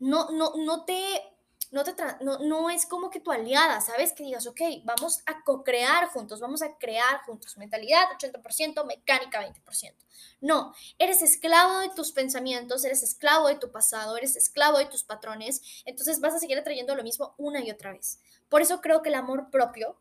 no, 0.00 0.30
no, 0.30 0.54
no 0.56 0.84
te, 0.84 1.22
no, 1.70 1.84
te 1.84 1.94
no, 2.22 2.38
no, 2.38 2.70
es 2.70 2.86
como 2.86 3.10
que 3.10 3.20
tu 3.20 3.30
aliada, 3.30 3.80
¿sabes? 3.80 4.12
Que 4.14 4.24
digas, 4.24 4.46
ok, 4.46 4.60
vamos 4.84 5.22
a 5.26 5.44
co-crear 5.44 6.08
juntos, 6.08 6.40
vamos 6.40 6.62
a 6.62 6.76
crear 6.78 7.22
juntos. 7.26 7.56
Mentalidad 7.58 8.06
80%, 8.18 8.84
mecánica 8.86 9.46
20%. 9.46 9.94
No, 10.40 10.74
eres 10.98 11.22
esclavo 11.22 11.80
de 11.80 11.90
tus 11.90 12.12
pensamientos, 12.12 12.84
eres 12.84 13.02
esclavo 13.02 13.48
de 13.48 13.56
tu 13.56 13.70
pasado, 13.70 14.16
eres 14.16 14.36
esclavo 14.36 14.78
de 14.78 14.86
tus 14.86 15.04
patrones, 15.04 15.82
entonces 15.84 16.20
vas 16.20 16.34
a 16.34 16.38
seguir 16.38 16.58
atrayendo 16.58 16.94
lo 16.94 17.02
mismo 17.02 17.34
una 17.36 17.60
y 17.60 17.70
otra 17.70 17.92
vez. 17.92 18.20
Por 18.48 18.62
eso 18.62 18.80
creo 18.80 19.02
que 19.02 19.10
el 19.10 19.14
amor 19.14 19.50
propio, 19.50 20.00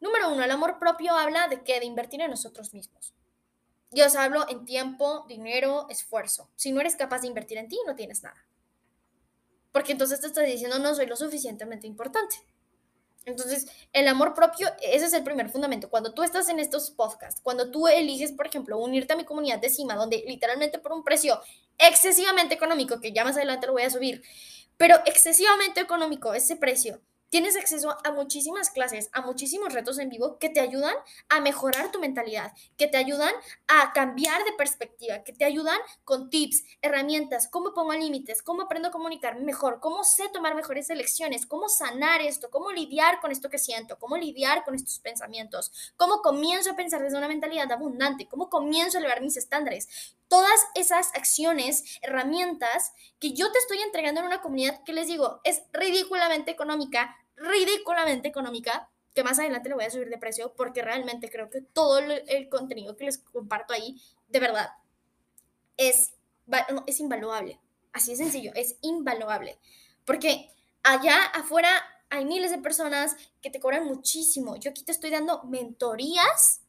número 0.00 0.30
uno, 0.30 0.44
el 0.44 0.50
amor 0.50 0.78
propio 0.78 1.14
habla 1.14 1.48
de 1.48 1.62
que 1.64 1.80
de 1.80 1.86
invertir 1.86 2.20
en 2.20 2.30
nosotros 2.30 2.74
mismos. 2.74 3.14
Yo 3.90 4.04
os 4.04 4.14
hablo 4.14 4.46
en 4.50 4.66
tiempo, 4.66 5.24
dinero, 5.26 5.86
esfuerzo. 5.88 6.50
Si 6.54 6.70
no 6.70 6.82
eres 6.82 6.96
capaz 6.96 7.22
de 7.22 7.28
invertir 7.28 7.56
en 7.56 7.68
ti, 7.68 7.80
no 7.86 7.96
tienes 7.96 8.22
nada 8.22 8.47
porque 9.72 9.92
entonces 9.92 10.20
te 10.20 10.26
estás 10.26 10.46
diciendo 10.46 10.78
no 10.78 10.94
soy 10.94 11.06
lo 11.06 11.16
suficientemente 11.16 11.86
importante. 11.86 12.36
Entonces, 13.28 13.66
el 13.92 14.08
amor 14.08 14.32
propio, 14.32 14.68
ese 14.80 15.04
es 15.04 15.12
el 15.12 15.22
primer 15.22 15.50
fundamento. 15.50 15.90
Cuando 15.90 16.14
tú 16.14 16.22
estás 16.22 16.48
en 16.48 16.58
estos 16.58 16.90
podcasts, 16.90 17.42
cuando 17.42 17.70
tú 17.70 17.86
eliges, 17.86 18.32
por 18.32 18.46
ejemplo, 18.46 18.78
unirte 18.78 19.12
a 19.12 19.16
mi 19.16 19.24
comunidad 19.24 19.58
de 19.58 19.68
cima, 19.68 19.96
donde 19.96 20.24
literalmente 20.26 20.78
por 20.78 20.92
un 20.92 21.04
precio 21.04 21.38
excesivamente 21.76 22.54
económico, 22.54 23.00
que 23.00 23.12
ya 23.12 23.24
más 23.24 23.36
adelante 23.36 23.66
lo 23.66 23.74
voy 23.74 23.82
a 23.82 23.90
subir, 23.90 24.22
pero 24.78 24.96
excesivamente 25.04 25.80
económico 25.80 26.32
ese 26.32 26.56
precio, 26.56 27.02
Tienes 27.30 27.56
acceso 27.56 27.94
a 28.04 28.12
muchísimas 28.12 28.70
clases, 28.70 29.10
a 29.12 29.20
muchísimos 29.20 29.74
retos 29.74 29.98
en 29.98 30.08
vivo 30.08 30.38
que 30.38 30.48
te 30.48 30.60
ayudan 30.60 30.94
a 31.28 31.40
mejorar 31.40 31.92
tu 31.92 32.00
mentalidad, 32.00 32.52
que 32.78 32.86
te 32.86 32.96
ayudan 32.96 33.32
a 33.66 33.92
cambiar 33.92 34.44
de 34.44 34.52
perspectiva, 34.52 35.22
que 35.24 35.34
te 35.34 35.44
ayudan 35.44 35.78
con 36.04 36.30
tips, 36.30 36.64
herramientas, 36.80 37.46
cómo 37.46 37.74
pongo 37.74 37.92
límites, 37.92 38.42
cómo 38.42 38.62
aprendo 38.62 38.88
a 38.88 38.92
comunicarme 38.92 39.42
mejor, 39.42 39.78
cómo 39.80 40.04
sé 40.04 40.30
tomar 40.32 40.54
mejores 40.54 40.88
elecciones, 40.88 41.44
cómo 41.44 41.68
sanar 41.68 42.22
esto, 42.22 42.48
cómo 42.50 42.72
lidiar 42.72 43.20
con 43.20 43.30
esto 43.30 43.50
que 43.50 43.58
siento, 43.58 43.98
cómo 43.98 44.16
lidiar 44.16 44.64
con 44.64 44.74
estos 44.74 44.98
pensamientos, 45.00 45.92
cómo 45.96 46.22
comienzo 46.22 46.70
a 46.70 46.76
pensar 46.76 47.02
desde 47.02 47.18
una 47.18 47.28
mentalidad 47.28 47.70
abundante, 47.70 48.26
cómo 48.26 48.48
comienzo 48.48 48.96
a 48.96 49.00
elevar 49.00 49.20
mis 49.20 49.36
estándares. 49.36 50.16
Todas 50.28 50.60
esas 50.74 51.08
acciones, 51.14 51.98
herramientas 52.02 52.92
que 53.18 53.32
yo 53.32 53.50
te 53.50 53.58
estoy 53.58 53.78
entregando 53.78 54.20
en 54.20 54.26
una 54.26 54.40
comunidad 54.40 54.82
que 54.84 54.92
les 54.92 55.08
digo 55.08 55.40
es 55.44 55.62
ridículamente 55.72 56.50
económica, 56.50 57.16
ridículamente 57.36 58.28
económica, 58.28 58.88
que 59.14 59.24
más 59.24 59.38
adelante 59.38 59.68
le 59.68 59.74
voy 59.74 59.84
a 59.84 59.90
subir 59.90 60.08
de 60.08 60.18
precio 60.18 60.54
porque 60.54 60.82
realmente 60.82 61.30
creo 61.30 61.50
que 61.50 61.62
todo 61.62 61.98
el 61.98 62.48
contenido 62.48 62.96
que 62.96 63.04
les 63.04 63.18
comparto 63.18 63.72
ahí, 63.72 64.00
de 64.28 64.38
verdad, 64.38 64.70
es, 65.76 66.14
es 66.86 67.00
invaluable. 67.00 67.58
Así 67.92 68.12
de 68.12 68.18
sencillo, 68.18 68.52
es 68.54 68.76
invaluable. 68.82 69.58
Porque 70.04 70.50
allá 70.82 71.24
afuera 71.34 71.70
hay 72.10 72.24
miles 72.24 72.50
de 72.50 72.58
personas 72.58 73.16
que 73.42 73.50
te 73.50 73.60
cobran 73.60 73.86
muchísimo. 73.86 74.56
Yo 74.56 74.70
aquí 74.70 74.84
te 74.84 74.92
estoy 74.92 75.10
dando 75.10 75.42
mentorías 75.44 76.60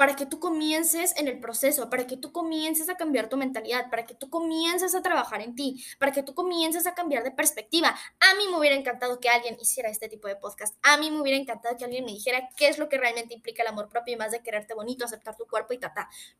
para 0.00 0.16
que 0.16 0.24
tú 0.24 0.40
comiences 0.40 1.14
en 1.18 1.28
el 1.28 1.40
proceso, 1.40 1.90
para 1.90 2.06
que 2.06 2.16
tú 2.16 2.32
comiences 2.32 2.88
a 2.88 2.96
cambiar 2.96 3.28
tu 3.28 3.36
mentalidad, 3.36 3.90
para 3.90 4.06
que 4.06 4.14
tú 4.14 4.30
comiences 4.30 4.94
a 4.94 5.02
trabajar 5.02 5.42
en 5.42 5.54
ti, 5.54 5.84
para 5.98 6.10
que 6.10 6.22
tú 6.22 6.34
comiences 6.34 6.86
a 6.86 6.94
cambiar 6.94 7.22
de 7.22 7.32
perspectiva. 7.32 7.94
A 8.18 8.34
mí 8.36 8.44
me 8.50 8.56
hubiera 8.56 8.74
encantado 8.76 9.20
que 9.20 9.28
alguien 9.28 9.58
hiciera 9.60 9.90
este 9.90 10.08
tipo 10.08 10.26
de 10.26 10.36
podcast. 10.36 10.74
A 10.80 10.96
mí 10.96 11.10
me 11.10 11.20
hubiera 11.20 11.38
encantado 11.38 11.76
que 11.76 11.84
alguien 11.84 12.06
me 12.06 12.12
dijera 12.12 12.48
qué 12.56 12.68
es 12.68 12.78
lo 12.78 12.88
que 12.88 12.96
realmente 12.96 13.34
implica 13.34 13.62
el 13.62 13.68
amor 13.68 13.90
propio 13.90 14.14
y 14.14 14.16
más 14.16 14.30
de 14.30 14.42
quererte 14.42 14.72
bonito, 14.72 15.04
aceptar 15.04 15.36
tu 15.36 15.46
cuerpo 15.46 15.74
y 15.74 15.78
ta, 15.78 15.92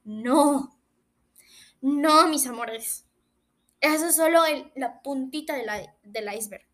No. 0.04 0.74
No, 1.82 2.28
mis 2.28 2.46
amores. 2.46 3.04
Eso 3.82 4.06
es 4.06 4.16
solo 4.16 4.40
la 4.74 5.02
puntita 5.02 5.54
del 6.02 6.34
iceberg. 6.34 6.66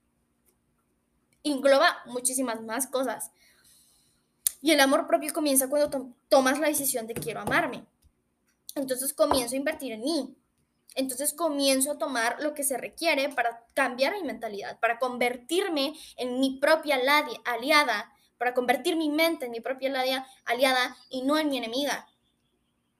Engloba 1.43 1.97
muchísimas 2.07 2.63
más 2.63 2.87
cosas. 2.87 3.33
Y 4.61 4.73
el 4.73 4.81
amor 4.81 5.07
propio 5.07 5.33
comienza 5.33 5.69
cuando 5.69 6.13
tomas 6.29 6.59
la 6.59 6.69
decisión 6.69 7.07
de 7.07 7.15
quiero 7.15 7.41
amarme. 7.41 7.87
Entonces 8.75 9.13
comienzo 9.13 9.55
a 9.55 9.59
invertir 9.59 9.93
en 9.93 10.03
mí. 10.03 10.37
Entonces 10.95 11.35
comienzo 11.35 11.93
a 11.93 11.99
tomar 11.99 12.41
lo 12.41 12.55
que 12.55 12.65
se 12.65 12.79
requiere 12.79 13.29
para 13.29 13.65
cambiar 13.75 14.15
mi 14.15 14.23
mentalidad, 14.23 14.81
para 14.81 14.99
convertirme 14.99 15.95
en 16.17 16.41
mi 16.41 16.59
propia 16.59 16.99
aliada, 17.45 18.13
para 18.39 18.55
convertir 18.55 18.97
mi 18.97 19.11
mente 19.11 19.47
en 19.47 19.53
mi 19.53 19.61
propia 19.61 20.27
aliada 20.45 20.97
y 21.11 21.23
no 21.23 21.39
en 21.39 21.49
mi 21.51 21.59
enemiga. 21.59 22.09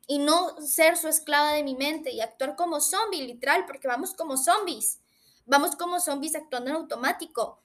Y 0.07 0.19
no 0.19 0.61
ser 0.61 0.97
su 0.97 1.09
esclava 1.09 1.53
de 1.53 1.65
mi 1.65 1.75
mente 1.75 2.13
y 2.13 2.21
actuar 2.21 2.55
como 2.55 2.81
zombie, 2.81 3.27
literal, 3.27 3.65
porque 3.67 3.89
vamos 3.89 4.15
como 4.15 4.37
zombies. 4.37 5.01
Vamos 5.47 5.75
como 5.75 5.99
zombies 5.99 6.37
actuando 6.37 6.71
en 6.71 6.77
automático. 6.77 7.61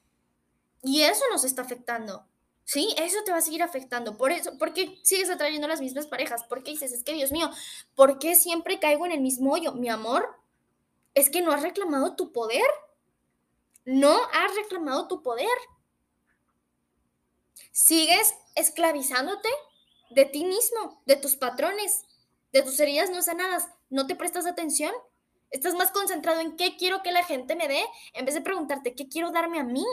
Y 0.81 1.01
eso 1.01 1.24
nos 1.31 1.43
está 1.43 1.62
afectando. 1.62 2.25
¿Sí? 2.63 2.94
Eso 2.98 3.18
te 3.25 3.32
va 3.32 3.39
a 3.39 3.41
seguir 3.41 3.63
afectando. 3.63 4.18
Por 4.18 4.32
eso, 4.32 4.58
¿por 4.58 4.74
qué 4.74 5.00
sigues 5.03 5.30
atrayendo 5.30 5.68
las 5.68 5.82
mismas 5.82 6.08
parejas? 6.08 6.44
¿Por 6.46 6.63
qué 6.63 6.72
dices, 6.72 6.91
es 6.91 7.03
que 7.03 7.13
Dios 7.13 7.32
mío, 7.32 7.50
¿por 7.96 8.20
qué 8.20 8.36
siempre 8.36 8.80
caigo 8.80 9.06
en 9.06 9.12
el 9.12 9.22
mismo 9.22 9.51
hoyo? 9.51 9.74
Mi 9.74 9.89
amor, 9.89 10.36
es 11.13 11.30
que 11.30 11.41
no 11.41 11.51
has 11.51 11.62
reclamado 11.62 12.15
tu 12.15 12.32
poder. 12.32 12.68
No 13.86 14.15
has 14.34 14.56
reclamado 14.56 15.08
tu 15.08 15.22
poder. 15.22 15.48
Sigues 17.72 18.36
esclavizándote 18.56 19.50
de 20.12 20.25
ti 20.25 20.46
mismo, 20.46 21.01
de 21.06 21.15
tus 21.15 21.36
patrones, 21.36 22.03
de 22.51 22.62
tus 22.62 22.80
heridas 22.80 23.10
no 23.10 23.22
sanadas. 23.22 23.68
No 23.89 24.08
te 24.08 24.15
prestas 24.15 24.46
atención. 24.46 24.94
Estás 25.50 25.74
más 25.75 25.91
concentrado 25.91 26.39
en 26.39 26.56
qué 26.56 26.77
quiero 26.77 27.01
que 27.01 27.12
la 27.12 27.24
gente 27.24 27.56
me 27.56 27.68
dé 27.68 27.84
en 28.13 28.25
vez 28.25 28.36
de 28.36 28.41
preguntarte 28.41 28.96
qué 28.96 29.10
quiero 29.10 29.32
darme 29.32 29.60
a 29.60 29.63
mí. 29.63 29.86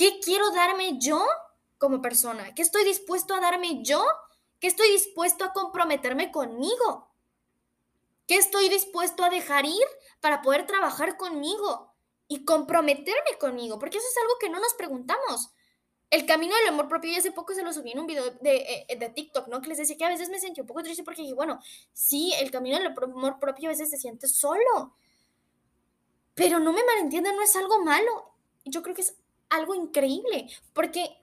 ¿Qué 0.00 0.18
quiero 0.18 0.50
darme 0.52 0.98
yo 0.98 1.22
como 1.76 2.00
persona? 2.00 2.54
¿Qué 2.54 2.62
estoy 2.62 2.84
dispuesto 2.84 3.34
a 3.34 3.40
darme 3.40 3.82
yo? 3.82 4.02
¿Qué 4.58 4.66
estoy 4.66 4.90
dispuesto 4.92 5.44
a 5.44 5.52
comprometerme 5.52 6.32
conmigo? 6.32 7.10
¿Qué 8.26 8.36
estoy 8.36 8.70
dispuesto 8.70 9.22
a 9.24 9.28
dejar 9.28 9.66
ir 9.66 9.84
para 10.22 10.40
poder 10.40 10.66
trabajar 10.66 11.18
conmigo 11.18 11.92
y 12.28 12.46
comprometerme 12.46 13.36
conmigo? 13.38 13.78
Porque 13.78 13.98
eso 13.98 14.06
es 14.10 14.16
algo 14.22 14.38
que 14.40 14.48
no 14.48 14.58
nos 14.58 14.72
preguntamos. 14.72 15.50
El 16.08 16.24
camino 16.24 16.56
del 16.56 16.68
amor 16.68 16.88
propio, 16.88 17.10
y 17.10 17.16
hace 17.16 17.32
poco 17.32 17.52
se 17.52 17.62
lo 17.62 17.70
subí 17.70 17.92
en 17.92 17.98
un 17.98 18.06
video 18.06 18.30
de, 18.40 18.86
eh, 18.88 18.96
de, 18.98 19.10
TikTok, 19.10 19.48
¿no? 19.48 19.60
Que 19.60 19.68
les 19.68 19.76
decía 19.76 19.98
que 19.98 20.04
a 20.06 20.08
veces 20.08 20.30
me 20.30 20.40
sentí 20.40 20.62
un 20.62 20.66
poco 20.66 20.82
triste 20.82 21.04
porque 21.04 21.20
dije, 21.20 21.34
bueno, 21.34 21.60
sí, 21.92 22.32
el 22.40 22.50
camino 22.50 22.78
del 22.78 22.86
amor 22.86 23.38
propio 23.38 23.68
a 23.68 23.72
veces 23.72 23.90
se 23.90 23.98
siente 23.98 24.28
solo. 24.28 24.94
Pero 26.34 26.58
no 26.58 26.72
me 26.72 26.84
malentiendan, 26.84 27.36
no 27.36 27.42
es 27.42 27.54
algo 27.54 27.84
malo. 27.84 28.32
Yo 28.64 28.82
creo 28.82 28.94
que 28.94 29.02
es 29.02 29.14
algo 29.50 29.74
increíble, 29.74 30.48
porque 30.72 31.22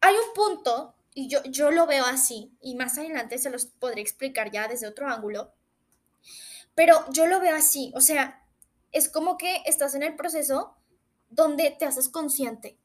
hay 0.00 0.14
un 0.14 0.34
punto, 0.34 0.94
y 1.14 1.28
yo, 1.28 1.42
yo 1.44 1.70
lo 1.70 1.86
veo 1.86 2.04
así, 2.04 2.52
y 2.60 2.74
más 2.74 2.98
adelante 2.98 3.38
se 3.38 3.50
los 3.50 3.66
podré 3.66 4.00
explicar 4.00 4.50
ya 4.50 4.68
desde 4.68 4.88
otro 4.88 5.08
ángulo, 5.08 5.52
pero 6.74 7.04
yo 7.10 7.26
lo 7.26 7.40
veo 7.40 7.56
así, 7.56 7.92
o 7.94 8.00
sea, 8.00 8.44
es 8.90 9.08
como 9.08 9.38
que 9.38 9.62
estás 9.66 9.94
en 9.94 10.02
el 10.02 10.16
proceso 10.16 10.76
donde 11.30 11.70
te 11.70 11.86
haces 11.86 12.08
consciente 12.08 12.78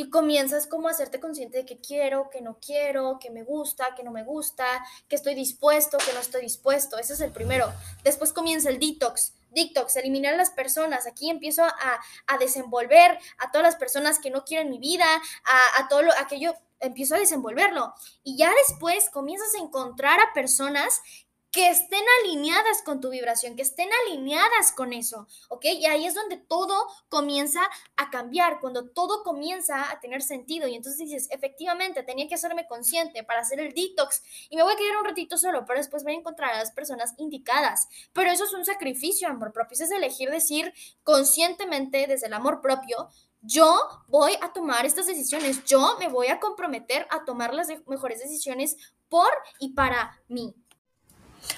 y 0.00 0.08
comienzas 0.08 0.66
como 0.66 0.88
a 0.88 0.92
hacerte 0.92 1.20
consciente 1.20 1.58
de 1.58 1.66
que 1.66 1.78
quiero, 1.78 2.30
que 2.30 2.40
no 2.40 2.58
quiero, 2.58 3.18
que 3.20 3.28
me 3.28 3.42
gusta, 3.42 3.94
que 3.94 4.02
no 4.02 4.10
me 4.10 4.24
gusta, 4.24 4.64
que 5.08 5.14
estoy 5.14 5.34
dispuesto, 5.34 5.98
que 5.98 6.14
no 6.14 6.20
estoy 6.20 6.40
dispuesto. 6.40 6.96
Ese 6.96 7.12
es 7.12 7.20
el 7.20 7.32
primero. 7.32 7.70
Después 8.02 8.32
comienza 8.32 8.70
el 8.70 8.80
detox, 8.80 9.34
detox, 9.50 9.96
eliminar 9.96 10.32
a 10.32 10.36
las 10.38 10.52
personas. 10.52 11.06
Aquí 11.06 11.28
empiezo 11.28 11.64
a, 11.64 12.00
a 12.26 12.38
desenvolver 12.38 13.18
a 13.36 13.50
todas 13.50 13.62
las 13.62 13.76
personas 13.76 14.18
que 14.18 14.30
no 14.30 14.42
quieren 14.42 14.70
mi 14.70 14.78
vida, 14.78 15.04
a, 15.04 15.82
a 15.82 15.88
todo 15.88 16.00
lo, 16.00 16.12
aquello, 16.12 16.54
empiezo 16.80 17.16
a 17.16 17.18
desenvolverlo. 17.18 17.92
Y 18.24 18.38
ya 18.38 18.50
después 18.66 19.10
comienzas 19.10 19.54
a 19.54 19.62
encontrar 19.62 20.18
a 20.18 20.32
personas 20.32 21.02
que 21.50 21.68
estén 21.68 22.04
alineadas 22.22 22.82
con 22.82 23.00
tu 23.00 23.10
vibración, 23.10 23.56
que 23.56 23.62
estén 23.62 23.88
alineadas 24.06 24.72
con 24.72 24.92
eso, 24.92 25.26
¿ok? 25.48 25.64
Y 25.64 25.86
ahí 25.86 26.06
es 26.06 26.14
donde 26.14 26.36
todo 26.36 26.86
comienza 27.08 27.60
a 27.96 28.10
cambiar, 28.10 28.60
cuando 28.60 28.88
todo 28.88 29.22
comienza 29.24 29.90
a 29.90 30.00
tener 30.00 30.22
sentido. 30.22 30.68
Y 30.68 30.76
entonces 30.76 31.08
dices, 31.08 31.28
efectivamente, 31.30 32.02
tenía 32.02 32.28
que 32.28 32.36
hacerme 32.36 32.66
consciente 32.68 33.24
para 33.24 33.40
hacer 33.40 33.58
el 33.58 33.74
detox 33.74 34.22
y 34.48 34.56
me 34.56 34.62
voy 34.62 34.74
a 34.74 34.76
quedar 34.76 34.96
un 34.98 35.04
ratito 35.04 35.36
solo, 35.36 35.64
pero 35.66 35.78
después 35.78 36.04
voy 36.04 36.14
a 36.14 36.18
encontrar 36.18 36.54
a 36.54 36.58
las 36.58 36.70
personas 36.70 37.14
indicadas. 37.18 37.88
Pero 38.12 38.30
eso 38.30 38.44
es 38.44 38.52
un 38.52 38.64
sacrificio, 38.64 39.28
amor 39.28 39.52
propio, 39.52 39.74
es 39.74 39.90
elegir 39.90 40.30
decir 40.30 40.72
conscientemente 41.02 42.06
desde 42.06 42.26
el 42.26 42.34
amor 42.34 42.60
propio, 42.60 43.08
yo 43.42 43.74
voy 44.08 44.32
a 44.42 44.52
tomar 44.52 44.84
estas 44.84 45.06
decisiones, 45.06 45.64
yo 45.64 45.96
me 45.98 46.08
voy 46.08 46.26
a 46.26 46.38
comprometer 46.38 47.06
a 47.10 47.24
tomar 47.24 47.54
las 47.54 47.68
mejores 47.86 48.20
decisiones 48.20 48.76
por 49.08 49.30
y 49.58 49.72
para 49.72 50.20
mí. 50.28 50.54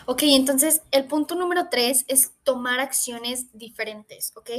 Ok, 0.07 0.23
entonces 0.25 0.83
el 0.91 1.07
punto 1.07 1.35
número 1.35 1.69
tres 1.71 2.05
es 2.09 2.33
tomar 2.43 2.81
acciones 2.81 3.47
diferentes, 3.53 4.33
¿ok? 4.37 4.51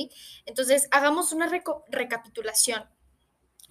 Entonces 0.45 0.87
hagamos 0.91 1.33
una 1.33 1.49
recapitulación 1.89 2.83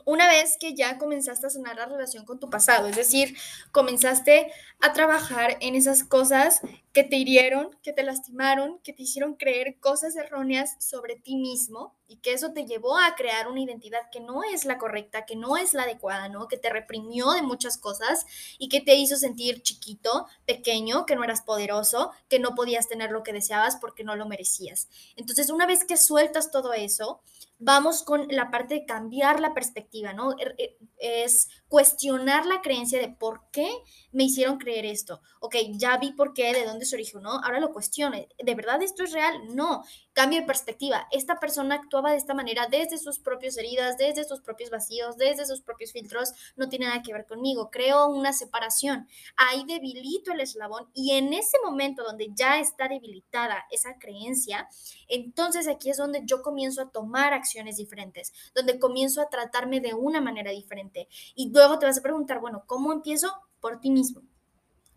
una 0.05 0.27
vez 0.29 0.57
que 0.59 0.75
ya 0.75 0.99
comenzaste 0.99 1.47
a 1.47 1.51
sanar 1.51 1.77
la 1.77 1.87
relación 1.87 2.25
con 2.25 2.41
tu 2.41 2.51
pasado, 2.51 2.88
es 2.88 2.97
decir, 2.97 3.37
comenzaste 3.71 4.51
a 4.81 4.93
trabajar 4.93 5.57
en 5.61 5.75
esas 5.75 6.05
cosas 6.05 6.61
que 6.92 7.05
te 7.05 7.16
hirieron, 7.16 7.70
que 7.83 7.92
te 7.92 8.02
lastimaron, 8.02 8.78
que 8.81 8.92
te 8.92 9.05
hicieron 9.05 9.35
creer 9.35 9.78
cosas 9.81 10.14
erróneas 10.14 10.76
sobre 10.78 11.16
ti 11.16 11.37
mismo 11.37 11.96
y 12.07 12.16
que 12.18 12.35
eso 12.35 12.52
te 12.52 12.66
llevó 12.66 12.98
a 12.98 13.14
crear 13.14 13.48
una 13.48 13.62
identidad 13.62 14.11
que 14.12 14.20
no 14.20 14.42
es 14.42 14.66
la 14.66 14.76
correcta, 14.76 15.24
que 15.24 15.35
no 15.35 15.57
es 15.57 15.72
la 15.72 15.85
adecuada, 15.85 16.28
¿no? 16.28 16.48
Que 16.48 16.59
te 16.59 16.68
reprimió 16.68 17.31
de 17.33 17.40
muchas 17.40 17.78
cosas 17.78 18.26
y 18.59 18.68
que 18.68 18.83
te 18.83 18.94
hizo 18.96 19.16
sentir 19.16 19.62
chiquito, 19.62 20.26
pequeño, 20.44 21.07
que 21.07 21.16
no 21.16 21.24
eras 21.24 21.40
poderoso, 21.40 22.12
que 22.28 22.38
no 22.38 22.55
podías 22.55 22.88
tener 22.88 23.11
lo 23.11 23.22
que 23.22 23.33
deseabas 23.33 23.76
porque 23.76 24.05
no 24.05 24.14
lo 24.14 24.26
merecías. 24.26 24.88
Entonces, 25.16 25.48
una 25.48 25.66
vez 25.66 25.85
que 25.85 25.96
sueltas 25.96 26.50
todo 26.50 26.74
eso, 26.74 27.22
vamos 27.59 28.02
con 28.02 28.26
la 28.28 28.50
parte 28.50 28.74
de 28.74 28.85
cambiar 28.85 29.40
la 29.40 29.55
perspectiva, 29.55 30.12
¿no? 30.12 30.33
Er, 30.38 30.55
eh, 30.59 30.76
es 30.98 31.48
cuestionar 31.68 32.44
la 32.44 32.61
creencia 32.61 33.00
de 33.00 33.09
por 33.09 33.42
qué 33.52 33.70
me 34.11 34.24
hicieron 34.24 34.59
creer 34.59 34.85
esto. 34.85 35.22
Ok, 35.40 35.57
ya 35.72 35.96
vi 35.96 36.12
por 36.12 36.35
qué, 36.35 36.52
de 36.52 36.64
dónde 36.64 36.82
se 36.85 36.97
originó, 36.97 37.31
ahora 37.42 37.61
lo 37.61 37.73
cuestione. 37.73 38.29
¿De 38.42 38.55
verdad 38.55 38.83
esto 38.83 39.03
es 39.05 39.12
real? 39.12 39.55
No. 39.55 39.85
Cambio 40.12 40.40
de 40.40 40.47
perspectiva. 40.47 41.07
Esta 41.11 41.40
persona 41.40 41.77
actuaba 41.77 42.11
de 42.11 42.18
esta 42.18 42.35
manera 42.35 42.66
desde 42.71 42.99
sus 42.99 43.18
propias 43.18 43.57
heridas, 43.57 43.97
desde 43.97 44.25
sus 44.25 44.40
propios 44.40 44.71
vacíos, 44.71 45.16
desde 45.16 45.47
sus 45.47 45.62
propios 45.62 45.92
filtros. 45.92 46.33
No 46.57 46.68
tiene 46.68 46.87
nada 46.87 47.03
que 47.03 47.12
ver 47.12 47.27
conmigo. 47.27 47.71
Creo 47.71 48.09
una 48.09 48.33
separación. 48.33 49.09
Ahí 49.37 49.64
debilito 49.66 50.33
el 50.33 50.40
eslabón 50.40 50.90
y 50.95 51.12
en 51.12 51.33
ese 51.33 51.57
momento 51.64 52.03
donde 52.05 52.29
ya 52.35 52.59
está 52.59 52.88
debilitada 52.88 53.64
esa 53.71 53.99
creencia, 53.99 54.68
entonces 55.09 55.68
aquí 55.68 55.90
es 55.90 55.97
donde 55.97 56.23
yo 56.25 56.42
comienzo 56.42 56.83
a 56.83 56.90
tomar 56.90 57.33
acciones 57.33 57.77
diferentes, 57.77 58.33
donde 58.55 58.79
comienzo 58.79 59.21
a 59.21 59.29
tratarme 59.29 59.81
de 59.81 59.95
una 59.95 60.21
manera 60.21 60.51
diferente. 60.51 61.09
Y 61.35 61.51
luego 61.51 61.79
te 61.79 61.87
vas 61.87 61.99
a 61.99 62.03
preguntar, 62.03 62.40
bueno, 62.40 62.64
¿cómo 62.66 62.92
empiezo? 62.92 63.33
Por 63.61 63.81
ti 63.81 63.90
mismo. 63.90 64.23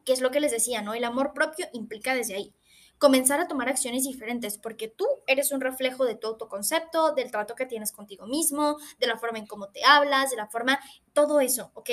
¿Qué 0.05 0.13
es 0.13 0.21
lo 0.21 0.31
que 0.31 0.39
les 0.39 0.51
decía, 0.51 0.81
¿no? 0.81 0.93
El 0.93 1.03
amor 1.03 1.33
propio 1.33 1.67
implica 1.73 2.15
desde 2.15 2.35
ahí 2.35 2.55
comenzar 2.97 3.39
a 3.39 3.47
tomar 3.47 3.67
acciones 3.69 4.03
diferentes, 4.03 4.57
porque 4.57 4.87
tú 4.87 5.05
eres 5.27 5.51
un 5.51 5.61
reflejo 5.61 6.05
de 6.05 6.15
tu 6.15 6.27
autoconcepto, 6.27 7.13
del 7.13 7.31
trato 7.31 7.55
que 7.55 7.65
tienes 7.65 7.91
contigo 7.91 8.25
mismo, 8.25 8.77
de 8.99 9.07
la 9.07 9.17
forma 9.17 9.37
en 9.37 9.47
cómo 9.47 9.69
te 9.69 9.83
hablas, 9.83 10.31
de 10.31 10.37
la 10.37 10.47
forma, 10.47 10.79
todo 11.13 11.39
eso, 11.39 11.71
¿ok? 11.73 11.89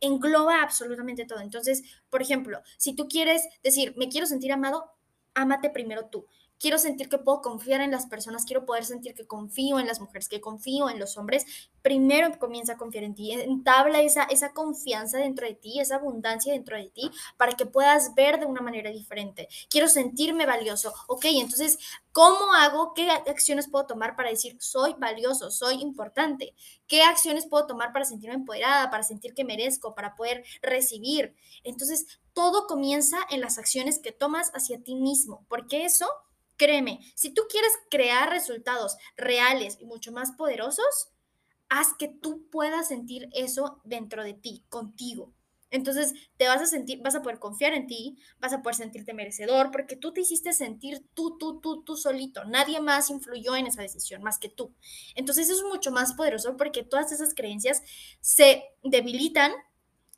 Engloba 0.00 0.62
absolutamente 0.62 1.24
todo. 1.24 1.40
Entonces, 1.40 1.82
por 2.10 2.22
ejemplo, 2.22 2.60
si 2.76 2.94
tú 2.94 3.08
quieres 3.08 3.48
decir, 3.62 3.94
me 3.96 4.08
quiero 4.08 4.26
sentir 4.26 4.52
amado, 4.52 4.92
ámate 5.34 5.70
primero 5.70 6.06
tú 6.06 6.26
quiero 6.62 6.78
sentir 6.78 7.08
que 7.08 7.18
puedo 7.18 7.42
confiar 7.42 7.80
en 7.80 7.90
las 7.90 8.06
personas, 8.06 8.44
quiero 8.44 8.64
poder 8.64 8.84
sentir 8.84 9.14
que 9.14 9.26
confío 9.26 9.80
en 9.80 9.88
las 9.88 10.00
mujeres, 10.00 10.28
que 10.28 10.40
confío 10.40 10.88
en 10.88 11.00
los 11.00 11.18
hombres, 11.18 11.44
primero 11.82 12.38
comienza 12.38 12.74
a 12.74 12.76
confiar 12.76 13.02
en 13.02 13.16
ti, 13.16 13.32
entabla 13.32 14.00
esa, 14.00 14.22
esa 14.22 14.52
confianza 14.52 15.18
dentro 15.18 15.44
de 15.44 15.54
ti, 15.54 15.80
esa 15.80 15.96
abundancia 15.96 16.52
dentro 16.52 16.76
de 16.76 16.88
ti, 16.88 17.10
para 17.36 17.54
que 17.54 17.66
puedas 17.66 18.14
ver 18.14 18.38
de 18.38 18.46
una 18.46 18.60
manera 18.60 18.90
diferente. 18.90 19.48
Quiero 19.68 19.88
sentirme 19.88 20.46
valioso, 20.46 20.94
ok, 21.08 21.24
entonces, 21.30 21.80
¿cómo 22.12 22.52
hago? 22.54 22.94
¿Qué 22.94 23.10
acciones 23.10 23.68
puedo 23.68 23.86
tomar 23.86 24.14
para 24.14 24.30
decir 24.30 24.56
soy 24.60 24.94
valioso, 24.96 25.50
soy 25.50 25.82
importante? 25.82 26.54
¿Qué 26.86 27.02
acciones 27.02 27.44
puedo 27.44 27.66
tomar 27.66 27.92
para 27.92 28.04
sentirme 28.04 28.36
empoderada, 28.36 28.88
para 28.88 29.02
sentir 29.02 29.34
que 29.34 29.44
merezco, 29.44 29.96
para 29.96 30.14
poder 30.14 30.44
recibir? 30.62 31.34
Entonces, 31.64 32.20
todo 32.34 32.68
comienza 32.68 33.18
en 33.30 33.40
las 33.40 33.58
acciones 33.58 33.98
que 33.98 34.12
tomas 34.12 34.52
hacia 34.54 34.80
ti 34.80 34.94
mismo, 34.94 35.44
porque 35.48 35.84
eso 35.84 36.06
Créeme, 36.56 37.00
si 37.14 37.32
tú 37.32 37.42
quieres 37.48 37.72
crear 37.90 38.30
resultados 38.30 38.96
reales 39.16 39.78
y 39.80 39.86
mucho 39.86 40.12
más 40.12 40.32
poderosos, 40.32 41.12
haz 41.68 41.94
que 41.98 42.08
tú 42.08 42.48
puedas 42.50 42.88
sentir 42.88 43.28
eso 43.32 43.80
dentro 43.84 44.22
de 44.24 44.34
ti, 44.34 44.64
contigo. 44.68 45.32
Entonces 45.72 46.12
te 46.36 46.46
vas 46.46 46.60
a 46.60 46.66
sentir, 46.66 47.00
vas 47.02 47.14
a 47.14 47.22
poder 47.22 47.38
confiar 47.38 47.72
en 47.72 47.86
ti, 47.86 48.18
vas 48.38 48.52
a 48.52 48.60
poder 48.60 48.76
sentirte 48.76 49.14
merecedor, 49.14 49.70
porque 49.70 49.96
tú 49.96 50.12
te 50.12 50.20
hiciste 50.20 50.52
sentir 50.52 51.02
tú, 51.14 51.38
tú, 51.38 51.60
tú, 51.60 51.82
tú 51.82 51.96
solito. 51.96 52.44
Nadie 52.44 52.80
más 52.80 53.08
influyó 53.08 53.56
en 53.56 53.66
esa 53.66 53.80
decisión 53.80 54.22
más 54.22 54.38
que 54.38 54.50
tú. 54.50 54.74
Entonces 55.14 55.48
eso 55.48 55.66
es 55.66 55.72
mucho 55.72 55.90
más 55.90 56.12
poderoso 56.12 56.58
porque 56.58 56.84
todas 56.84 57.10
esas 57.10 57.34
creencias 57.34 57.82
se 58.20 58.64
debilitan 58.84 59.50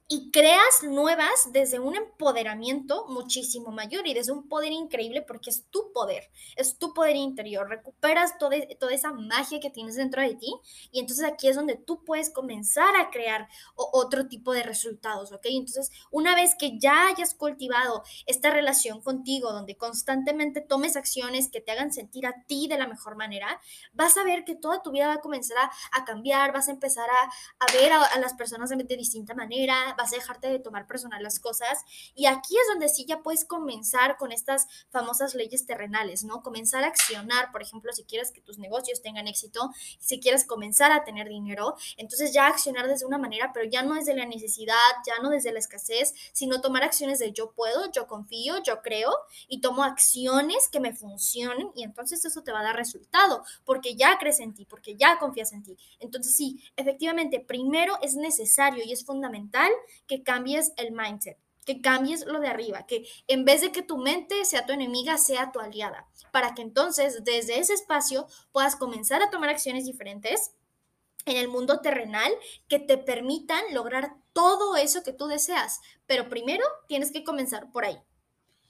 y 0.07 0.31
creas 0.31 0.83
nuevas 0.83 1.51
desde 1.51 1.79
un 1.79 1.97
empoderamiento 1.97 3.07
muchísimo 3.09 3.71
mayor 3.71 4.07
y 4.07 4.13
desde 4.13 4.33
un 4.33 4.49
poder 4.49 4.71
increíble 4.71 5.23
porque 5.23 5.49
es 5.49 5.65
tu 5.71 5.93
poder, 5.93 6.31
es 6.57 6.77
tu 6.77 6.93
poder 6.93 7.17
interior, 7.17 7.69
recuperas 7.69 8.37
toda, 8.39 8.57
toda 8.79 8.93
esa 8.93 9.13
magia 9.13 9.61
que 9.61 9.71
tienes 9.71 9.97
dentro 9.97 10.21
de 10.21 10.35
ti 10.35 10.55
y 10.93 11.01
entonces 11.01 11.25
aquí 11.25 11.49
es 11.49 11.57
donde 11.57 11.77
tú 11.77 12.05
puedes 12.05 12.29
comenzar 12.31 12.95
a 12.97 13.11
crear 13.11 13.49
otro 13.77 14.29
tipo 14.29 14.53
de 14.53 14.63
resultados, 14.63 15.33
¿ok? 15.33 15.47
Entonces, 15.47 15.91
una 16.11 16.35
vez 16.35 16.55
que 16.59 16.79
ya 16.79 17.09
hayas 17.09 17.35
cultivado 17.35 18.03
esta 18.27 18.51
relación 18.51 19.01
contigo, 19.01 19.53
donde 19.53 19.77
constantemente 19.77 20.61
tomes 20.61 20.97
acciones 20.97 21.49
que 21.49 21.63
te 21.63 21.73
hagan 21.73 21.93
sentir 21.93 22.27
a 22.27 22.45
ti 22.47 22.69
de 22.69 22.77
la 22.77 22.87
mejor 22.87 23.17
manera, 23.17 23.59
vas 23.95 24.19
a 24.19 24.25
ver 24.25 24.45
que 24.45 24.55
toda 24.55 24.83
tu 24.83 24.91
vida 24.91 25.07
va 25.07 25.15
a 25.15 25.21
comenzar 25.21 25.57
a, 25.93 26.05
cambiar, 26.05 26.53
vas 26.53 26.69
a 26.69 26.73
empezar 26.73 27.09
a, 27.09 27.73
ver 27.73 27.93
a, 27.93 28.19
las 28.19 28.35
personas 28.35 28.69
de 28.69 28.97
distinta 28.97 29.35
manera, 29.35 29.94
vas 29.97 30.13
a 30.13 30.17
dejarte 30.17 30.49
de 30.49 30.59
tomar 30.59 30.87
personal 30.87 31.23
las 31.23 31.41
cosas. 31.41 31.85
Y 32.15 32.27
aquí 32.27 32.57
es 32.57 32.67
donde 32.69 32.89
sí 32.89 33.05
ya 33.07 33.23
puedes 33.23 33.45
comenzar 33.45 34.17
con 34.17 34.33
estas 34.33 34.67
famosas 34.91 35.35
leyes 35.35 35.67
terrenales, 35.67 36.25
¿no? 36.25 36.43
Comenzar 36.43 36.85
a 36.85 36.89
accionar, 36.89 37.51
por 37.53 37.63
ejemplo, 37.63 37.93
si 37.93 38.05
quieres 38.05 38.31
que 38.31 38.41
tus 38.41 38.59
negocios 38.59 39.03
tengan 39.03 39.27
éxito, 39.29 39.71
si 39.99 40.21
quieres 40.21 40.45
comenzar 40.45 40.93
a 40.93 41.05
tener 41.05 41.29
dinero, 41.29 41.77
entonces 41.97 42.33
ya 42.33 42.47
accionar 42.47 42.89
desde 42.89 43.07
una 43.07 43.19
manera, 43.19 43.53
pero 43.53 43.69
ya 43.69 43.83
no 43.83 43.95
desde 43.95 44.15
la 44.15 44.27
necesidad, 44.27 44.75
ya 45.07 45.23
no 45.23 45.31
desde 45.31 45.53
la 45.53 45.59
escasez, 45.59 46.15
sino 46.33 46.61
tomar 46.61 46.83
acciones 46.83 47.19
de 47.19 47.33
yo 47.33 47.53
puedo, 47.53 47.91
yo 47.93 48.07
confío, 48.07 48.63
yo 48.63 48.83
creo 48.83 49.11
y 49.49 49.61
tomo 49.61 49.85
acciones 49.85 50.69
que 50.71 50.81
me 50.81 50.95
funcionen 50.95 51.71
y 51.75 51.83
entonces 51.83 52.25
eso 52.25 52.43
te 52.43 52.53
va 52.53 52.61
a 52.61 52.65
dar 52.65 52.77
resultado, 52.77 53.45
porque 53.65 53.97
ya 53.97 54.19
crees 54.19 54.41
en 54.41 54.55
ti, 54.55 54.65
porque 54.65 54.97
ya 54.97 55.19
confías 55.19 55.53
en 55.53 55.63
ti. 55.63 55.77
Entonces 56.01 56.35
sí, 56.35 56.63
efectivamente, 56.77 57.41
primero 57.41 57.99
es 58.03 58.15
necesario 58.17 58.85
y 58.85 58.93
es 58.93 59.05
fundamental 59.05 59.71
que 60.07 60.23
cambies 60.23 60.73
el 60.77 60.93
mindset, 60.93 61.39
que 61.65 61.81
cambies 61.81 62.27
lo 62.27 62.41
de 62.41 62.49
arriba, 62.49 62.87
que 62.87 63.07
en 63.27 63.45
vez 63.45 63.61
de 63.61 63.73
que 63.73 63.83
tu 63.83 63.99
mente 63.99 64.45
sea 64.45 64.67
tu 64.67 64.73
enemiga, 64.73 65.19
sea 65.19 65.53
tu 65.53 65.61
aliada, 65.61 66.09
para 66.33 66.55
que 66.55 66.63
entonces 66.63 67.25
desde 67.25 67.59
ese 67.59 67.75
espacio 67.75 68.27
puedas 68.53 68.77
comenzar 68.77 69.23
a 69.23 69.31
tomar 69.31 69.51
acciones 69.51 69.87
diferentes 69.87 70.53
en 71.27 71.37
el 71.37 71.49
mundo 71.49 71.81
terrenal 71.81 72.33
que 72.69 72.79
te 72.79 72.99
permitan 72.99 73.63
lograr 73.73 74.15
todo 74.33 74.77
eso 74.77 75.03
que 75.03 75.13
tú 75.13 75.27
deseas. 75.27 75.81
Pero 76.07 76.29
primero 76.29 76.65
tienes 76.87 77.13
que 77.13 77.25
comenzar 77.25 77.73
por 77.73 77.85
ahí, 77.85 77.99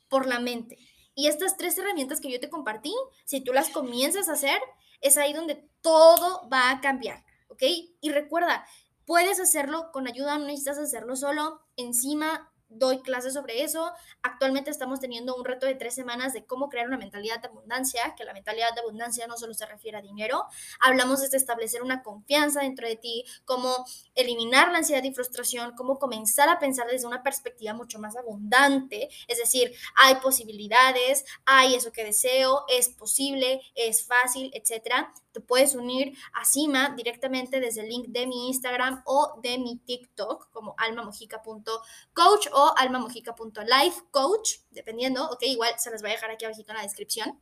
por 0.09 0.27
la 0.27 0.39
mente. 0.39 0.79
Y 1.15 1.29
estas 1.29 1.57
tres 1.57 1.77
herramientas 1.79 2.21
que 2.21 2.31
yo 2.31 2.41
te 2.41 2.51
compartí, 2.51 2.95
si 3.25 3.41
tú 3.41 3.53
las 3.53 3.71
comienzas 3.71 4.29
a 4.29 4.33
hacer, 4.33 4.61
es 5.01 5.17
ahí 5.17 5.33
donde 5.33 5.69
todo 5.81 6.49
va 6.49 6.71
a 6.71 6.81
cambiar, 6.81 7.25
¿ok? 7.49 7.63
Y 8.01 8.11
recuerda, 8.11 8.67
Puedes 9.07 9.41
hacerlo 9.41 9.91
con 9.93 10.07
ayuda, 10.07 10.39
no 10.39 10.47
necesitas 10.47 10.79
hacerlo 10.79 11.17
solo. 11.17 11.61
Encima 11.77 12.51
doy 12.75 13.01
clases 13.01 13.35
sobre 13.35 13.63
eso. 13.63 13.93
Actualmente 14.23 14.71
estamos 14.71 15.01
teniendo 15.01 15.35
un 15.35 15.45
reto 15.45 15.67
de 15.67 15.75
tres 15.75 15.95
semanas 15.95 16.33
de 16.33 16.45
cómo 16.45 16.69
crear 16.69 16.87
una 16.87 16.99
mentalidad 16.99 17.41
de 17.41 17.49
abundancia, 17.49 18.15
que 18.17 18.25
la 18.25 18.33
mentalidad 18.33 18.75
de 18.75 18.81
abundancia 18.81 19.27
no 19.27 19.37
solo 19.37 19.55
se 19.55 19.67
refiere 19.67 19.99
a 19.99 20.03
dinero. 20.03 20.45
Hablamos 20.81 21.29
de 21.29 21.37
establecer 21.37 21.83
una 21.83 22.03
confianza 22.03 22.61
dentro 22.61 22.87
de 22.87 22.97
ti, 22.97 23.25
cómo 23.45 23.85
eliminar 24.15 24.71
la 24.71 24.79
ansiedad 24.79 25.03
y 25.03 25.15
frustración, 25.15 25.75
cómo 25.77 25.99
comenzar 25.99 26.49
a 26.49 26.59
pensar 26.59 26.87
desde 26.87 27.07
una 27.07 27.23
perspectiva 27.23 27.73
mucho 27.73 27.99
más 27.99 28.17
abundante. 28.17 29.09
Es 29.29 29.39
decir, 29.39 29.73
hay 29.97 30.17
posibilidades, 30.17 31.25
hay 31.45 31.75
eso 31.75 31.93
que 31.93 32.05
deseo, 32.05 32.65
es 32.69 32.89
posible, 32.89 33.61
es 33.75 34.07
fácil, 34.07 34.51
etcétera 34.55 35.13
te 35.35 35.41
puedes 35.41 35.75
unir 35.75 36.17
a 36.33 36.45
Cima 36.45 36.95
directamente 36.97 37.59
desde 37.59 37.83
el 37.83 37.89
link 37.89 38.07
de 38.07 38.27
mi 38.27 38.47
Instagram 38.47 39.03
o 39.05 39.41
de 39.43 39.59
mi 39.59 39.77
TikTok 39.79 40.49
como 40.53 40.75
almamojica.coach 40.79 42.47
o 42.53 42.64
almamojica.lifecoach, 42.77 44.51
dependiendo, 44.71 45.25
ok, 45.31 45.43
igual 45.43 45.75
se 45.79 45.91
las 45.91 46.03
voy 46.03 46.11
a 46.11 46.15
dejar 46.15 46.31
aquí 46.31 46.45
abajo 46.45 46.63
en 46.67 46.75
la 46.75 46.83
descripción. 46.83 47.41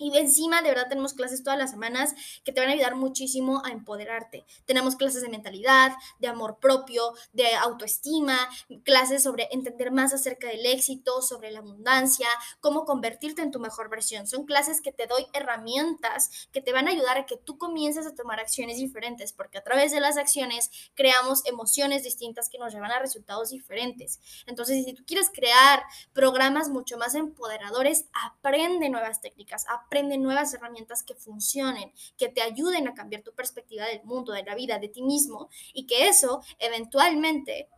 Y 0.00 0.16
encima, 0.16 0.62
de 0.62 0.70
verdad, 0.70 0.88
tenemos 0.88 1.12
clases 1.12 1.44
todas 1.44 1.58
las 1.58 1.72
semanas 1.72 2.14
que 2.42 2.52
te 2.52 2.60
van 2.60 2.70
a 2.70 2.72
ayudar 2.72 2.96
muchísimo 2.96 3.62
a 3.66 3.70
empoderarte. 3.70 4.46
Tenemos 4.64 4.96
clases 4.96 5.20
de 5.20 5.28
mentalidad, 5.28 5.92
de 6.18 6.26
amor 6.26 6.58
propio, 6.58 7.12
de 7.34 7.54
autoestima, 7.56 8.48
clases 8.82 9.22
sobre 9.22 9.48
entender 9.52 9.92
más 9.92 10.14
acerca 10.14 10.48
del 10.48 10.64
éxito, 10.64 11.20
sobre 11.20 11.50
la 11.50 11.58
abundancia, 11.58 12.28
cómo 12.60 12.86
convertirte 12.86 13.42
en 13.42 13.50
tu 13.50 13.60
mejor 13.60 13.90
versión. 13.90 14.26
Son 14.26 14.46
clases 14.46 14.80
que 14.80 14.90
te 14.90 15.06
doy 15.06 15.26
herramientas 15.34 16.48
que 16.50 16.62
te 16.62 16.72
van 16.72 16.88
a 16.88 16.92
ayudar 16.92 17.18
a 17.18 17.26
que 17.26 17.36
tú 17.36 17.58
comiences 17.58 18.06
a 18.06 18.14
tomar 18.14 18.40
acciones 18.40 18.78
diferentes, 18.78 19.34
porque 19.34 19.58
a 19.58 19.62
través 19.62 19.92
de 19.92 20.00
las 20.00 20.16
acciones 20.16 20.70
creamos 20.94 21.44
emociones 21.44 22.04
distintas 22.04 22.48
que 22.48 22.58
nos 22.58 22.72
llevan 22.72 22.90
a 22.90 23.00
resultados 23.00 23.50
diferentes. 23.50 24.18
Entonces, 24.46 24.82
si 24.82 24.94
tú 24.94 25.04
quieres 25.06 25.28
crear 25.28 25.82
programas 26.14 26.70
mucho 26.70 26.96
más 26.96 27.14
empoderadores, 27.14 28.06
aprende 28.14 28.88
nuevas 28.88 29.20
técnicas, 29.20 29.66
aprende 29.68 29.89
nuevas 30.18 30.54
herramientas 30.54 31.02
que 31.02 31.14
funcionen, 31.14 31.92
que 32.16 32.28
te 32.28 32.42
ayuden 32.42 32.88
a 32.88 32.94
cambiar 32.94 33.22
tu 33.22 33.34
perspectiva 33.34 33.86
del 33.86 34.02
mundo, 34.04 34.32
de 34.32 34.44
la 34.44 34.54
vida, 34.54 34.78
de 34.78 34.88
ti 34.88 35.02
mismo 35.02 35.48
y 35.74 35.86
que 35.86 36.08
eso 36.08 36.42
eventualmente 36.58 37.68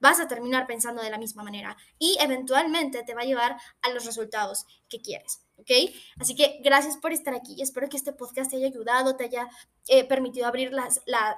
vas 0.00 0.18
a 0.18 0.26
terminar 0.26 0.66
pensando 0.66 1.00
de 1.00 1.10
la 1.10 1.18
misma 1.18 1.44
manera 1.44 1.76
y 1.96 2.16
eventualmente 2.20 3.04
te 3.04 3.14
va 3.14 3.20
a 3.20 3.24
llevar 3.24 3.56
a 3.82 3.90
los 3.90 4.04
resultados 4.04 4.66
que 4.88 5.00
quieres. 5.00 5.40
¿Ok? 5.58 5.70
Así 6.18 6.34
que 6.34 6.58
gracias 6.64 6.96
por 6.96 7.12
estar 7.12 7.34
aquí. 7.34 7.62
Espero 7.62 7.88
que 7.88 7.96
este 7.96 8.12
podcast 8.12 8.50
te 8.50 8.56
haya 8.56 8.66
ayudado, 8.66 9.14
te 9.14 9.24
haya 9.24 9.48
eh, 9.86 10.02
permitido 10.02 10.46
abrir 10.48 10.72
la, 10.72 10.88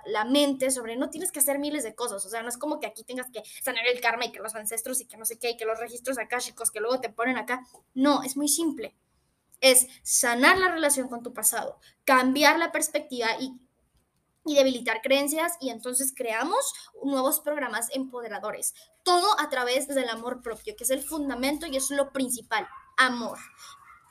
la, 0.06 0.24
mente 0.24 0.70
sobre 0.70 0.96
no 0.96 1.10
tienes 1.10 1.30
que 1.30 1.40
hacer 1.40 1.58
miles 1.58 1.82
de 1.84 1.94
cosas. 1.94 2.24
O 2.24 2.30
sea, 2.30 2.42
no 2.42 2.48
es 2.48 2.56
como 2.56 2.80
que 2.80 2.86
aquí 2.86 3.04
tengas 3.04 3.30
que 3.30 3.42
sanar 3.62 3.86
el 3.86 4.00
karma 4.00 4.24
y 4.24 4.32
que 4.32 4.38
los 4.38 4.54
ancestros 4.54 5.02
y 5.02 5.06
que 5.06 5.18
no 5.18 5.26
sé 5.26 5.38
qué 5.38 5.50
y 5.50 5.56
que 5.58 5.66
los 5.66 5.78
registros 5.78 6.16
akáshicos 6.16 6.70
que 6.70 6.80
luego 6.80 7.00
te 7.00 7.10
ponen 7.10 7.36
acá. 7.36 7.66
No, 7.92 8.22
es 8.22 8.34
muy 8.34 8.48
simple 8.48 8.94
es 9.60 9.86
sanar 10.02 10.58
la 10.58 10.68
relación 10.68 11.08
con 11.08 11.22
tu 11.22 11.32
pasado, 11.32 11.78
cambiar 12.04 12.58
la 12.58 12.72
perspectiva 12.72 13.28
y, 13.38 13.60
debilitar 14.44 15.00
creencias 15.00 15.54
y 15.58 15.70
entonces 15.70 16.12
creamos 16.14 16.74
nuevos 17.02 17.40
programas 17.40 17.88
empoderadores. 17.94 18.74
Todo 19.02 19.40
a 19.40 19.48
través 19.48 19.88
del 19.88 20.08
amor 20.10 20.42
propio, 20.42 20.74
que 20.76 20.84
es 20.84 20.90
el 20.90 21.02
fundamento 21.02 21.66
y 21.66 21.76
es 21.76 21.90
lo 21.90 22.12
principal, 22.12 22.68
amor. 22.98 23.38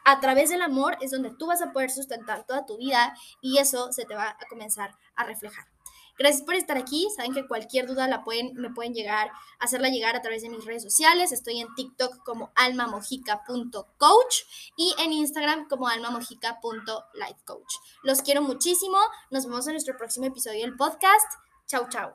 A 0.06 0.19
través 0.19 0.49
del 0.49 0.63
amor 0.63 0.97
es 1.01 1.12
donde 1.12 1.29
tú 1.29 1.47
vas 1.47 1.62
a 1.62 1.71
poder 1.71 1.91
sustentar 1.91 2.45
toda 2.45 2.65
tu 2.65 2.77
vida 2.77 3.15
y 3.41 3.60
eso 3.60 3.93
se 3.93 4.06
te 4.06 4.15
va 4.15 4.29
a 4.29 4.47
comenzar 4.49 4.97
a 5.15 5.23
reflejar. 5.23 5.72
Gracias 6.17 6.43
por 6.43 6.56
estar 6.56 6.78
aquí. 6.78 7.08
Saben 7.15 7.34
que 7.34 7.47
cualquier 7.47 7.88
duda 7.88 8.08
la 8.08 8.23
pueden, 8.23 8.54
me 8.56 8.69
pueden 8.69 8.93
llegar, 8.93 9.32
hacerla 9.60 9.89
llegar 9.89 10.15
a 10.15 10.21
través 10.21 10.41
de 10.41 10.49
mis 10.49 10.63
redes 10.65 10.84
sociales. 10.84 11.32
Estoy 11.32 11.60
en 11.60 11.73
TikTok 11.76 12.23
como 12.23 12.52
almamojica.coach 12.56 14.36
y 14.78 14.93
en 14.99 15.13
Instagram 15.13 15.67
como 15.67 15.88
almamojica.lifecoach. 15.88 17.73
Los 18.04 18.21
quiero 18.21 18.41
muchísimo. 18.41 18.97
Nos 19.32 19.45
vemos 19.45 19.65
en 19.67 19.73
nuestro 19.73 19.97
próximo 19.97 20.28
episodio 20.28 20.62
del 20.62 20.76
podcast. 20.76 21.32
Chau, 21.67 21.88
chau. 21.89 22.13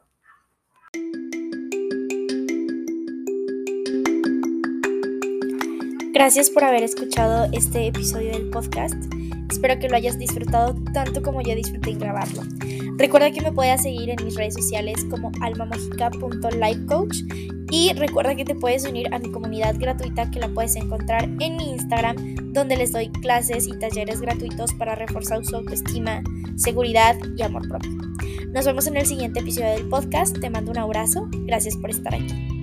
Gracias 6.12 6.50
por 6.50 6.64
haber 6.64 6.82
escuchado 6.82 7.48
este 7.52 7.86
episodio 7.86 8.32
del 8.32 8.50
podcast. 8.50 8.96
Espero 9.50 9.78
que 9.78 9.88
lo 9.88 9.96
hayas 9.96 10.18
disfrutado 10.18 10.74
tanto 10.92 11.22
como 11.22 11.40
yo 11.42 11.54
disfruté 11.54 11.92
grabarlo. 11.92 12.42
Recuerda 12.96 13.30
que 13.30 13.40
me 13.40 13.52
puedes 13.52 13.82
seguir 13.82 14.10
en 14.10 14.24
mis 14.24 14.36
redes 14.36 14.54
sociales 14.54 15.04
como 15.10 15.30
almamagica.lifecoach 15.40 17.18
y 17.70 17.92
recuerda 17.92 18.34
que 18.34 18.44
te 18.44 18.54
puedes 18.54 18.84
unir 18.84 19.12
a 19.12 19.18
mi 19.18 19.30
comunidad 19.30 19.76
gratuita 19.78 20.30
que 20.30 20.40
la 20.40 20.48
puedes 20.48 20.74
encontrar 20.76 21.24
en 21.24 21.56
mi 21.56 21.70
Instagram 21.70 22.52
donde 22.52 22.76
les 22.76 22.92
doy 22.92 23.10
clases 23.10 23.66
y 23.66 23.78
talleres 23.78 24.20
gratuitos 24.20 24.72
para 24.74 24.94
reforzar 24.94 25.44
su 25.44 25.56
autoestima, 25.56 26.22
seguridad 26.56 27.16
y 27.36 27.42
amor 27.42 27.68
propio. 27.68 27.90
Nos 28.52 28.64
vemos 28.64 28.86
en 28.86 28.96
el 28.96 29.06
siguiente 29.06 29.40
episodio 29.40 29.70
del 29.70 29.88
podcast. 29.88 30.38
Te 30.38 30.50
mando 30.50 30.70
un 30.70 30.78
abrazo. 30.78 31.28
Gracias 31.46 31.76
por 31.76 31.90
estar 31.90 32.14
aquí. 32.14 32.57